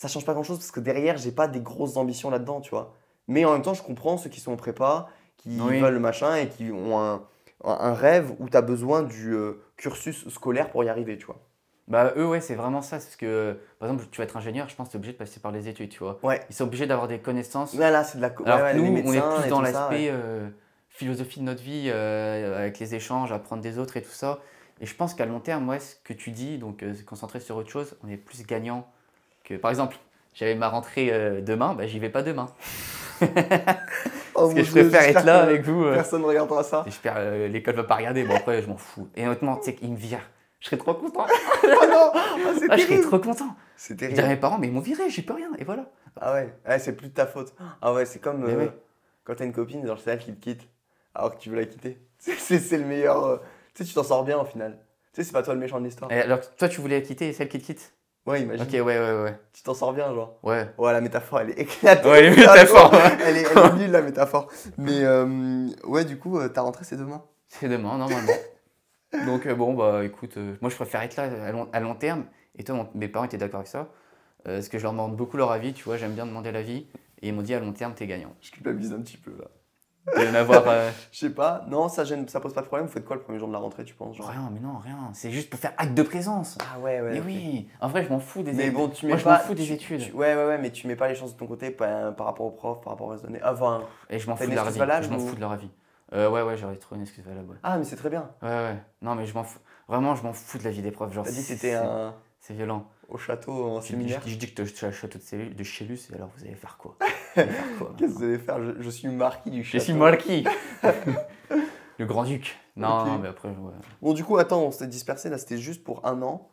[0.00, 2.94] ça change pas grand-chose parce que derrière, j'ai pas des grosses ambitions là-dedans, tu vois.
[3.28, 5.78] Mais en même temps, je comprends ceux qui sont en prépa, qui Oui.
[5.78, 7.22] veulent le machin et qui ont un,
[7.64, 11.38] un- rêve où tu as besoin du euh, cursus scolaire pour y arriver, tu vois.
[11.86, 12.96] Bah, eux, ouais, c'est vraiment ça.
[12.96, 15.18] Parce que, par exemple, tu vas être ingénieur, je pense que tu es obligé de
[15.18, 16.18] passer par les études, tu vois.
[16.22, 16.40] Ouais.
[16.48, 17.74] Ils sont obligés d'avoir des connaissances.
[17.74, 19.60] Là, là, c'est de la co- Alors ouais, ouais, que nous, on est plus dans
[19.60, 20.48] l'aspect euh,
[20.88, 24.40] philosophie de notre vie, euh, avec les échanges, apprendre des autres et tout ça.
[24.80, 27.56] Et je pense qu'à long terme, ouais, ce que tu dis, donc se concentrer sur
[27.56, 28.88] autre chose, on est plus gagnant
[29.50, 29.60] que.
[29.60, 29.96] Par exemple,
[30.34, 32.46] j'avais ma rentrée euh, demain, bah, j'y vais pas demain.
[34.34, 35.84] Oh Parce que mon je préfère être là que avec vous.
[35.84, 35.94] euh.
[35.94, 36.82] Personne ne regardera ça.
[36.86, 38.24] J'espère euh, l'école va pas regarder.
[38.24, 39.08] Bon, après, je m'en fous.
[39.16, 40.20] Et honnêtement, tu sais qu'il me vire.
[40.60, 41.26] Je serais trop content.
[41.28, 42.24] Oh non, ah,
[42.58, 43.02] c'est Ah, je serais terrible.
[43.02, 43.54] trop content.
[43.76, 44.34] C'est Je dirais à terrible.
[44.34, 45.50] mes parents, mais ils m'ont viré, j'ai plus rien.
[45.58, 45.86] Et voilà.
[46.20, 47.52] Ah ouais, ouais c'est plus de ta faute.
[47.82, 48.70] Ah ouais, c'est comme euh, ouais.
[49.24, 50.62] quand t'as une copine, genre c'est elle qui te quitte,
[51.14, 51.98] alors que tu veux la quitter.
[52.18, 53.42] C'est- le meilleur.
[53.74, 54.78] Tu sais, tu t'en sors bien au final.
[55.12, 56.10] Tu sais, c'est pas toi le méchant de l'histoire.
[56.12, 57.92] Et alors, toi, tu voulais la quitter et celle qui te quitte?
[58.26, 58.64] Ouais, imagine.
[58.66, 59.38] Ok, ouais, ouais, ouais.
[59.52, 60.38] Tu t'en sors bien, genre.
[60.42, 60.68] Ouais.
[60.78, 62.08] Ouais, la métaphore, elle est éclatée.
[62.08, 62.92] Ouais, les métaphores.
[62.94, 64.48] elle, est, elle est nulle, la métaphore.
[64.78, 67.22] Mais euh, ouais, du coup, euh, ta rentrée, c'est demain.
[67.48, 68.32] C'est demain, normalement.
[69.26, 71.94] Donc, euh, bon, bah écoute, euh, moi je préfère être là à long, à long
[71.94, 72.26] terme.
[72.56, 73.88] Et toi, mon- mes parents étaient d'accord avec ça.
[74.44, 76.86] parce que je leur demande beaucoup leur avis, tu vois, j'aime bien demander l'avis.
[77.22, 78.34] Et ils m'ont dit à long terme, t'es gagnant.
[78.40, 79.46] Je culpabilise un petit peu, là.
[80.16, 80.64] Il y en avoir.
[80.66, 81.64] euh, Je sais pas.
[81.68, 82.86] Non, ça, gêne, ça pose pas de problème.
[82.86, 84.78] Vous faites quoi le premier jour de la rentrée, tu penses genre rien, mais non,
[84.78, 84.96] rien.
[85.12, 86.56] C'est juste pour faire acte de présence.
[86.60, 87.10] Ah ouais, ouais.
[87.12, 88.74] mais oui, en vrai, je m'en fous des Mais études.
[88.76, 89.32] bon, tu mets Moi, je pas.
[89.34, 90.00] m'en fous des tu- études.
[90.00, 92.26] tu- ouais, ouais, ouais, mais tu mets pas les chances de ton côté par, par
[92.26, 93.40] rapport aux profs, par rapport aux données.
[93.44, 93.82] Enfin.
[94.08, 94.78] Et je m'en fous de leur avis.
[94.78, 95.70] valable Je m'en ou- fous de leur avis.
[96.12, 97.50] Euh, ouais, ouais, j'aurais trouvé une excuse valable.
[97.50, 98.28] Ouais, Ah, mais c'est très bien.
[98.42, 98.48] ouais.
[98.48, 98.76] ouais.
[99.02, 99.60] Non, mais je m'en fous.
[99.86, 101.12] Vraiment, je m'en fous de la vie des profs.
[101.12, 102.14] Genre, T'as dit c'était un...
[102.40, 102.86] C'est violent.
[103.10, 104.22] Au château en Je, séminaire.
[104.24, 106.54] je- je dis que je suis à château de, de Chélus, et alors vous allez
[106.54, 106.96] faire quoi?
[107.34, 108.62] Qu'est-ce que vous allez faire?
[108.62, 109.84] Je, je suis marquis du Je château.
[109.84, 110.44] suis marquis
[111.98, 112.58] Le grand-duc.
[112.76, 113.74] Non, mais après, ouais.
[114.00, 116.48] Bon, du coup, attends, on s'est dispersé là, c'était juste pour un an.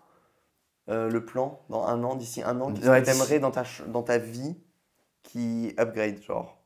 [0.89, 3.63] Euh, le plan, dans un an, d'ici un an, qu'est-ce Ouais, que t'aimerais dans ta,
[3.87, 4.55] dans ta vie
[5.23, 6.61] qui upgrade, genre?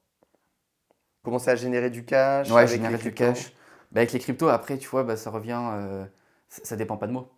[1.24, 3.52] Commencer à générer du cash Ouais, avec générer les du cash.
[3.92, 5.60] Bah, avec les cryptos, après, tu vois, bah, ça revient.
[5.74, 6.06] euh,
[6.50, 7.30] ça, ça dépend pas de moi.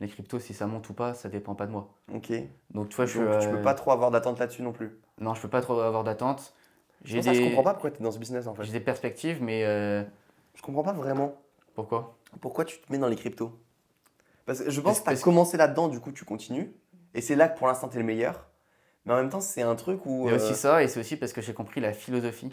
[0.00, 1.88] Les cryptos, si ça monte ou pas, ça dépend pas de moi.
[2.14, 2.32] Ok.
[2.70, 4.72] Donc, tu vois, Donc, je suis, tu euh, peux pas trop avoir d'attente là-dessus non
[4.72, 4.98] plus.
[5.20, 6.54] Non, je peux pas trop avoir d'attente.
[7.04, 7.44] C'est J'ai pour ça je des...
[7.44, 8.64] comprends pas pourquoi tu es dans ce business en fait.
[8.64, 10.04] j'ai des perspectives, mais euh,
[10.54, 11.34] Je comprends pas vraiment
[11.74, 12.16] pourquoi?
[12.40, 13.58] Pourquoi tu te mets dans les cryptos?
[14.46, 16.72] Parce que je Parce- pense que tu as parce- commencé là-dedans, du coup tu continues.
[17.14, 18.46] Et c'est là que pour l'instant tu es le meilleur.
[19.04, 20.28] Mais en même temps, c'est un truc où.
[20.28, 22.50] A euh, aussi ça, et c'est aussi parce que j'ai compris la philosophie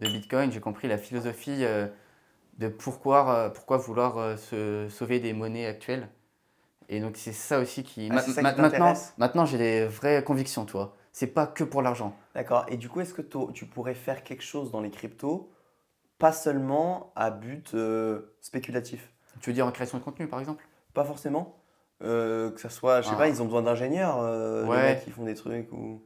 [0.00, 1.88] de Bitcoin, j'ai compris la philosophie euh,
[2.58, 6.08] de pourquoi, euh, pourquoi vouloir euh, se sauver des monnaies actuelles.
[6.88, 8.08] Et donc c'est ça aussi qui...
[8.12, 10.94] Ah, ça qui maintenant, maintenant j'ai des vraies convictions, toi.
[11.12, 12.14] C'est pas que pour l'argent.
[12.34, 12.66] D'accord.
[12.68, 13.22] Et du coup, est-ce que
[13.52, 15.50] tu pourrais faire quelque chose dans les cryptos,
[16.18, 19.12] pas seulement à but euh, spéculatif?
[19.40, 20.66] Tu veux dire en création de contenu, par exemple?
[20.94, 21.56] Pas forcément.
[22.02, 23.18] Euh, que ça soit, je sais Ah.
[23.18, 26.02] pas, ils ont besoin d'ingénieurs, euh, les mecs qui font des trucs ou.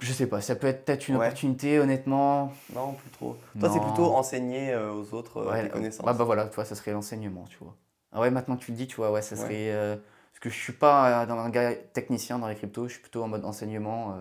[0.00, 1.26] Je sais pas, ça peut être peut-être une Ouais.
[1.26, 2.52] opportunité, honnêtement.
[2.74, 3.36] Non, plus trop.
[3.60, 6.04] Toi, c'est plutôt enseigner euh, aux autres Ouais, euh, connaissances.
[6.04, 7.76] Bah, bah voilà, tu vois, ça serait l'enseignement, tu vois.
[8.12, 9.40] Ah ouais, maintenant que tu le dis, tu vois, ouais, ça Ouais.
[9.42, 9.72] serait...
[9.72, 9.96] euh,
[10.32, 13.02] parce que je suis pas euh, dans un gars technicien dans les cryptos, je suis
[13.02, 14.14] plutôt en mode enseignement,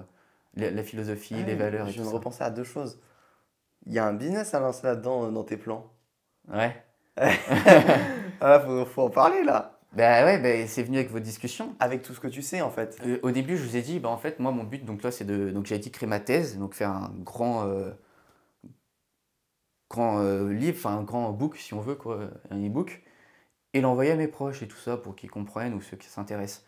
[0.58, 2.18] euh, la, philosophie, Ah les valeurs et Je tout viens de ça.
[2.18, 3.00] repenser à deux choses.
[3.88, 5.92] Il y a un business à lancer là-dedans dans tes plans.
[6.48, 6.76] Ouais.
[8.44, 9.78] Ah faut, faut en parler là.
[9.94, 11.76] Bah ouais, bah, c'est venu avec vos discussions.
[11.80, 12.98] Avec tout ce que tu sais en fait.
[13.06, 15.12] Euh, au début, je vous ai dit, bah en fait, moi, mon but, donc là,
[15.12, 15.52] c'est de.
[15.52, 17.68] Donc, j'ai dit créer ma thèse, donc faire un grand.
[17.68, 17.92] euh,
[19.90, 22.20] grand euh, livre, enfin, un grand book, si on veut, quoi,
[22.50, 23.02] un e-book,
[23.74, 26.66] et l'envoyer à mes proches et tout ça pour qu'ils comprennent ou ceux qui s'intéressent.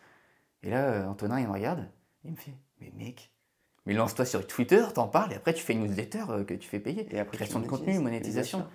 [0.62, 1.88] Et là, euh, Antonin, il me regarde,
[2.24, 3.30] il me fait, mais mec,
[3.86, 6.68] mais lance-toi sur Twitter, t'en parles, et après, tu fais une newsletter euh, que tu
[6.68, 7.06] fais payer.
[7.14, 8.66] Et après, Création de contenu, monétisation.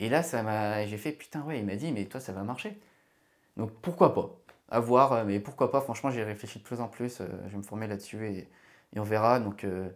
[0.00, 2.42] Et là, ça m'a, j'ai fait putain, ouais, il m'a dit, mais toi, ça va
[2.42, 2.78] marcher.
[3.56, 4.30] Donc pourquoi pas?
[4.68, 5.80] À voir, euh, mais pourquoi pas?
[5.80, 7.18] Franchement, j'ai réfléchi de plus en plus.
[7.20, 8.48] je vais me former là-dessus et,
[8.94, 9.40] et on verra.
[9.40, 9.88] Donc euh,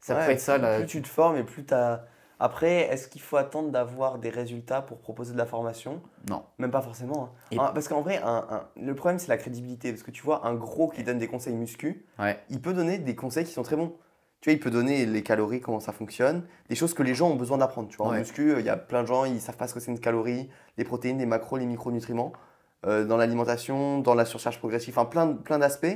[0.00, 0.58] ça Ouais, pourrait être ça.
[0.58, 2.06] Là, Plus tu te formes et plus tu as.
[2.38, 6.02] Après, est-ce qu'il faut attendre d'avoir des résultats pour proposer de la formation?
[6.28, 6.42] Non.
[6.58, 7.24] Même pas forcément.
[7.24, 7.30] hein.
[7.50, 9.90] Et- parce qu'en vrai, un- un- le problème, c'est la crédibilité.
[9.90, 12.38] Parce que tu vois, un gros qui donne des conseils muscu, Ouais.
[12.50, 13.94] il peut donner des conseils qui sont très bons.
[14.42, 17.30] Tu vois, il peut donner les calories, comment ça fonctionne, des choses que les gens
[17.30, 17.88] ont besoin d'apprendre.
[17.88, 18.18] Tu vois, en Ouais.
[18.18, 19.98] muscu, euh, il y a plein de gens, ils savent pas ce que c'est une
[19.98, 22.32] calorie, les protéines, les macros, les micronutriments,
[22.84, 25.86] euh, dans l'alimentation, dans la surcharge progressive, enfin plein, plein d'aspects.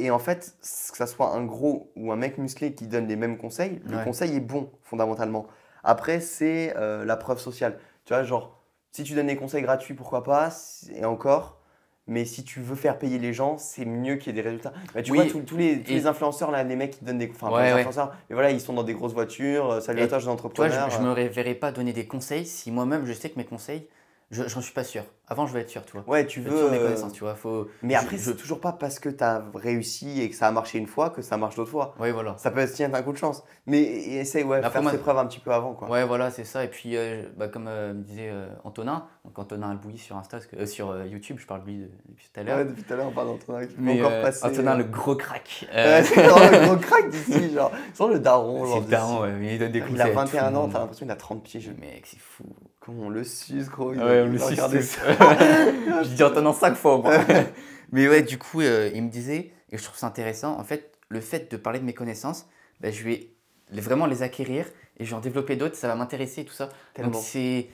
[0.00, 0.56] Et en fait,
[0.90, 4.02] que ça soit un gros ou un mec musclé qui donne les mêmes conseils, le
[4.02, 5.46] conseil est bon, fondamentalement.
[5.84, 7.78] Après, c'est euh, la preuve sociale.
[8.04, 8.58] Tu vois, genre,
[8.92, 10.50] si tu donnes des conseils gratuits, pourquoi pas,
[10.94, 11.58] et encore.
[12.06, 14.72] Mais si tu veux faire payer les gens, c'est mieux qu'il y ait des résultats.
[14.94, 17.04] Bah, tu Oui, vois, tous, tous les, tous et- les influenceurs, là, les mecs qui
[17.04, 17.30] donnent des.
[17.30, 17.80] Enfin, pas Ouais, les ouais.
[17.80, 19.70] influenceurs, mais voilà, ils sont dans des grosses voitures.
[19.70, 23.06] euh, Salut Et à toi, je je me verrais pas donner des conseils si moi-même
[23.06, 23.86] je sais que mes conseils,
[24.30, 25.04] je j'en suis pas sûr.
[25.32, 26.02] Avant, je vais être sûr, tu vois.
[26.08, 26.56] Ouais, tu Je veux.
[26.58, 27.36] sûr mes euh, connaissances, tu vois.
[27.36, 27.68] Faut...
[27.82, 30.50] Mais après, je- c'est toujours pas parce que tu as réussi et que ça a
[30.50, 31.94] marché une fois que ça marche d'autres fois.
[32.00, 32.34] Ouais, voilà.
[32.36, 33.44] Ça peut être un coup de chance.
[33.66, 35.88] Mais essaye, ouais, faire ses preuves un petit peu avant, quoi.
[35.88, 36.64] Ouais, voilà, c'est ça.
[36.64, 40.38] Et puis, euh, bah, comme euh, me disait euh, Antonin, donc Antonin Albouy sur Insta,
[40.58, 42.56] euh, sur YouTube, je parle de lui de- depuis tout à l'heure.
[42.58, 44.44] Ouais, depuis tout à l'heure, on parle d'Antonin qui Mais encore passer.
[44.44, 45.68] Antonin, le gros crack.
[45.72, 47.70] C'est vraiment le gros crack d'ici, genre.
[47.94, 48.74] Sans le daron, genre.
[48.78, 49.94] c'est le daron, ouais, mais il donne des conseils.
[49.94, 51.60] Il a à tout 21 le ans, t'as l'impression qu'il a 30 pieds.
[51.60, 51.70] Je...
[51.78, 52.42] Mais Mec, c'est fou.
[52.80, 53.92] Comment on le suce, gros.
[53.92, 54.98] il Ouais, on le suce.
[56.02, 57.14] Je dis Antonin cinq fois, moi.
[57.92, 60.92] Mais ouais, du coup, euh, il me disait, et je trouve ça intéressant, en fait,
[61.08, 62.46] le fait de parler de mes connaissances,
[62.80, 63.32] bah, je les-
[63.72, 64.66] vraiment les acquérir
[64.98, 66.68] et je vais en développer d'autres, ça va m'intéresser et tout ça.
[66.94, 67.10] Tellement.
[67.12, 67.68] Donc c'est.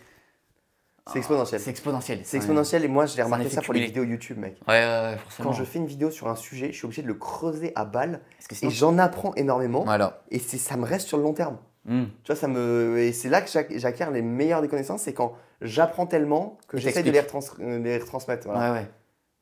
[1.12, 1.60] C'est exponentiel.
[1.60, 2.20] C'est exponentiel.
[2.24, 4.56] C'est exponentiel et moi j'ai remarqué ça pour les vidéos YouTube, mec.
[4.66, 5.50] Ouais, ouais, ouais, forcément.
[5.50, 7.84] Quand je fais une vidéo sur un sujet, je suis obligé de le creuser à
[7.84, 10.24] balle Parce que et j'en apprends énormément Voilà.
[10.32, 11.58] et c'est ça me reste sur le long terme.
[11.86, 12.04] Hmm.
[12.24, 15.12] Tu vois, ça me et c'est là que j'ac- j'acquiers les meilleures des connaissances, c'est
[15.14, 18.46] quand j'apprends tellement que j'essaie de les, retrans- euh, les retransmettre.
[18.48, 18.72] Voilà.
[18.72, 18.86] Ouais, ouais.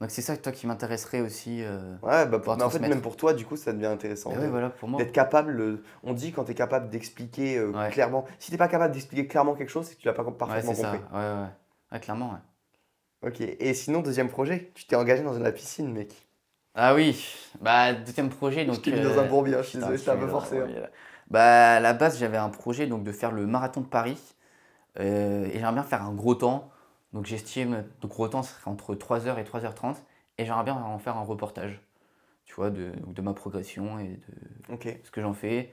[0.01, 1.63] Donc c'est ça, toi, qui m'intéresserait aussi.
[1.63, 4.33] euh, Ouais, bah pour- mais en fait même pour toi, du coup, ça devient intéressant.
[4.33, 4.99] de- ouais, voilà, pour moi.
[4.99, 7.91] D'être capable, euh, on dit quand tu es capable d'expliquer euh, Ouais.
[7.91, 8.25] clairement.
[8.39, 10.73] Si t'es pas capable d'expliquer clairement quelque chose, c'est que tu l'as pas parfaitement.
[10.73, 10.99] Ouais, compris.
[10.99, 11.47] ouais, ouais.
[11.93, 12.33] Ouais, clairement,
[13.23, 13.29] ouais.
[13.31, 13.41] Ok.
[13.41, 16.13] Et sinon, deuxième projet, tu t'es engagé dans la piscine, mec.
[16.75, 17.25] Ah oui,
[17.61, 18.65] bah, deuxième projet.
[18.67, 20.59] Donc, je t'ai mis dans un bourbier, je suis désolé, je t'ai un peu forcé.
[20.59, 20.67] hein.
[21.31, 24.19] Bah, à la base, j'avais un projet donc, de faire le marathon de Paris.
[25.01, 26.71] euh, et j'aimerais bien faire un gros temps.
[27.13, 29.97] Donc, j'estime, le gros temps serait entre 3h et 3h30.
[30.39, 31.81] Et j'aimerais bien en faire un reportage,
[32.45, 34.09] tu vois, de, donc de ma progression et
[34.69, 35.73] de ce que j'en fais.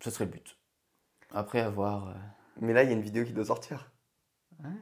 [0.00, 0.56] Ce serait le but.
[1.32, 2.08] Après avoir.
[2.08, 2.12] euh,
[2.60, 3.90] Mais là, il y a une vidéo qui doit sortir.
[4.64, 4.72] Hein?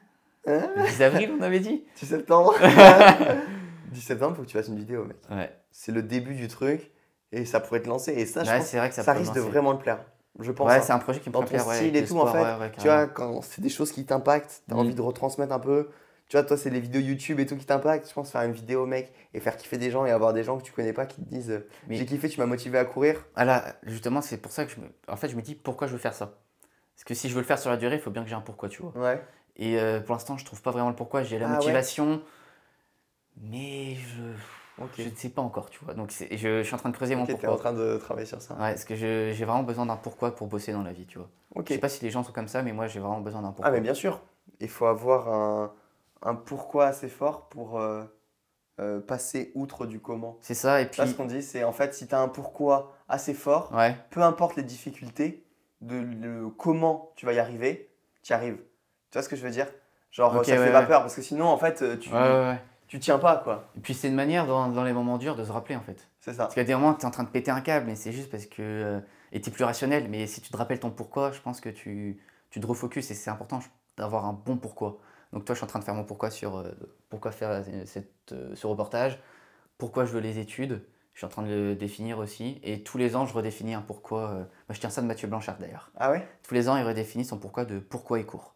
[0.46, 0.70] Hein?
[0.76, 1.84] Le 10 avril, on avait dit?
[1.96, 2.54] 10 septembre
[3.92, 5.16] 10 septembre, faut que tu fasses une vidéo, mec.
[5.30, 6.90] Ouais, C'est le début du truc
[7.32, 8.12] et ça pourrait te lancer.
[8.12, 10.04] Et ça, je ouais pense, vrai que ça, risque de vraiment te plaire.
[10.38, 10.68] Je pense.
[10.68, 10.82] Ouais, hein.
[10.82, 13.42] c'est un projet qui me Dans ton style et tout, en fait, Tu vois, quand
[13.42, 14.78] c'est des choses qui t'impactent, t'as Mm.
[14.78, 15.88] envie de retransmettre un peu.
[16.28, 18.06] Tu vois, toi, c'est les vidéos YouTube et tout qui t'impactent.
[18.06, 20.58] Je pense faire une vidéo, mec, et faire kiffer des gens et avoir des gens
[20.58, 23.24] que tu connais pas qui te disent J'ai kiffé, tu m'as motivé à courir.
[23.34, 24.86] Ah là, justement, c'est pour ça que je me...
[25.08, 26.34] En fait, je me dis pourquoi je veux faire ça?
[26.94, 28.34] Parce que si je veux le faire sur la durée, il faut bien que j'ai
[28.34, 28.92] un pourquoi, tu vois.
[28.96, 29.22] Ouais.
[29.56, 31.22] Et euh, pour l'instant, je trouve pas vraiment le pourquoi.
[31.22, 32.20] J'ai la Ah ouais motivation,
[33.40, 34.22] mais je...
[34.96, 35.94] Je ne sais pas encore, tu vois.
[35.94, 37.52] Donc, je, je suis en train de creuser mon Ok, t'es pourquoi.
[37.54, 38.54] en train de travailler sur ça.
[38.54, 41.28] Ouais, parce que j'ai vraiment besoin d'un pourquoi pour bosser dans la vie, tu vois.
[41.66, 43.48] Je sais pas si les gens sont comme ça, mais moi, j'ai vraiment besoin d'un
[43.48, 43.66] pourquoi.
[43.66, 44.20] Ah, mais bien sûr.
[44.60, 45.72] Il faut avoir un,
[46.22, 48.04] un pourquoi assez fort pour euh,
[48.80, 50.36] euh, passer outre du comment.
[50.40, 51.00] C'est ça, et puis...
[51.00, 53.96] Là, ce qu'on dit, c'est en fait, si tu as un pourquoi assez fort, Ouais,
[54.10, 55.44] peu importe les difficultés,
[55.80, 57.88] de le comment tu vas y arriver,
[58.22, 58.56] tu y arrives.
[59.10, 59.66] Tu vois ce que je veux dire?
[60.10, 62.60] Genre, ça ouais, fait pas peur parce que sinon, en fait, tu, ouais, ouais, ouais.
[62.88, 63.70] Tu tiens pas, quoi.
[63.76, 66.08] Et puis, c'est une manière, dans, dans les moments durs, de se rappeler, en fait.
[66.20, 66.44] C'est ça.
[66.44, 68.30] Parce a des moments tu es en train de péter un câble, mais c'est juste
[68.30, 68.62] parce que.
[68.62, 69.00] euh,
[69.32, 71.68] et tu es plus rationnel, mais si tu te rappelles ton pourquoi, je pense que
[71.68, 72.18] tu,
[72.50, 73.60] tu te refocuses et c'est important
[73.96, 74.98] d'avoir un bon pourquoi.
[75.32, 76.70] Donc, toi, je suis en train de faire mon pourquoi sur euh,
[77.10, 79.20] pourquoi faire euh, cette, euh, ce reportage,
[79.78, 80.82] pourquoi je veux les études.
[81.12, 82.60] Je suis en train de le définir aussi.
[82.62, 84.30] Et tous les ans, je redéfinis un pourquoi.
[84.30, 85.90] moi, je tiens ça de Mathieu Blanchard d'ailleurs.
[85.96, 86.26] Ah ouais?
[86.44, 88.54] Tous les ans, il redéfinit son pourquoi de pourquoi il court.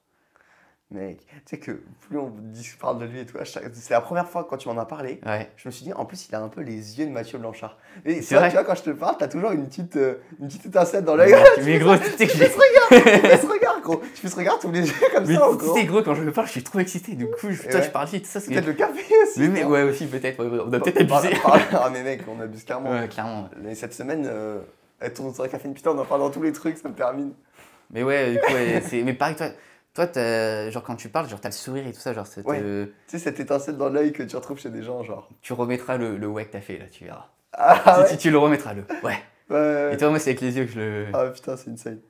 [0.92, 4.28] Mec, tu sais que plus on dit- parle de lui et tout, c'est la première
[4.28, 5.48] fois quand tu m'en as parlé, Ouais.
[5.56, 7.78] je me suis dit, en plus, il a un peu les yeux de Mathieu Blanchard.
[8.04, 10.48] Et C'est vrai, tu vois, quand je te parle, t'as toujours une petite, euh, une
[10.48, 11.34] petite étincelle dans l'œil.
[11.64, 12.44] mais gros, tu sais que Tu j'ai.
[12.46, 12.88] fais ce regard,
[13.22, 13.96] tu fais ce regard, gros.
[14.14, 15.74] Tu fais ce regard, tu ouvres les yeux comme Mais ça, en tu gros.
[15.76, 17.14] sais, gros, quand je me parle, je suis trop excité.
[17.14, 17.82] Du coup, je, toi, ouais.
[17.86, 18.26] je parle vite.
[18.26, 19.40] Ça, c'est Peut-être le café aussi.
[19.40, 20.38] Mais, mais ouais, aussi, peut-être.
[20.44, 21.34] ouais, on a peut-être abusé.
[21.72, 22.90] Ah, mais mec, on abuse clairement.
[22.90, 23.48] Ouais, clairement.
[23.66, 24.60] Et cette semaine, euh,
[25.00, 26.94] elle tourne sur la caféine, putain, on en parle dans tous les trucs, ça me
[26.94, 27.32] termine.
[27.90, 28.52] Mais ouais, du coup,
[28.88, 29.02] c'est...
[29.02, 29.48] mais pareil, toi,
[29.94, 32.60] toi genre quand tu parles, genre t'as le sourire et tout ça, genre c'est- Ouais.
[32.60, 35.28] te- Tu sais, cette étincelle dans l'œil que tu retrouves chez des gens, genre.
[35.42, 37.26] tu remettras le, le ouais que t'as fait là, tu verras.
[37.54, 39.18] Ah Si ouais, tu, tu le remettras le ouais.
[39.50, 39.94] ouais.
[39.94, 41.06] Et toi, moi, c'est avec les yeux que je le.
[41.12, 42.00] Ah putain, c'est insane.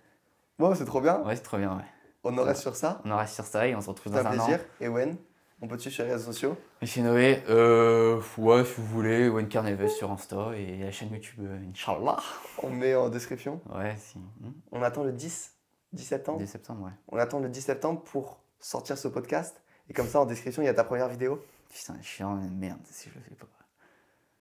[0.58, 1.20] Bon, c'est trop bien.
[1.22, 1.84] Ouais, c'est trop bien, ouais.
[2.24, 3.00] On en reste sur ça.
[3.04, 4.56] On en reste sur ça et on se retrouve dans un un plaisir.
[4.60, 4.84] an.
[4.84, 5.16] Et Wen,
[5.60, 6.56] on peut te suivre sur les réseaux sociaux?
[6.80, 11.10] Et chez Noé, euh, ouais, si vous voulez, One Carneves sur Insta et la chaîne
[11.12, 12.18] YouTube, euh, Inch'Allah.
[12.62, 13.60] On met en description.
[13.74, 14.18] Ouais, si.
[14.18, 15.52] Hmm, On attend le 10,
[15.92, 16.38] 10 septembre.
[16.38, 16.92] 10 septembre, ouais.
[17.08, 19.60] On attend le 10 septembre pour sortir ce podcast.
[19.88, 21.42] Et comme ça, en description, il y a ta première vidéo.
[21.72, 23.46] Putain, je suis en merde si je le fais pas.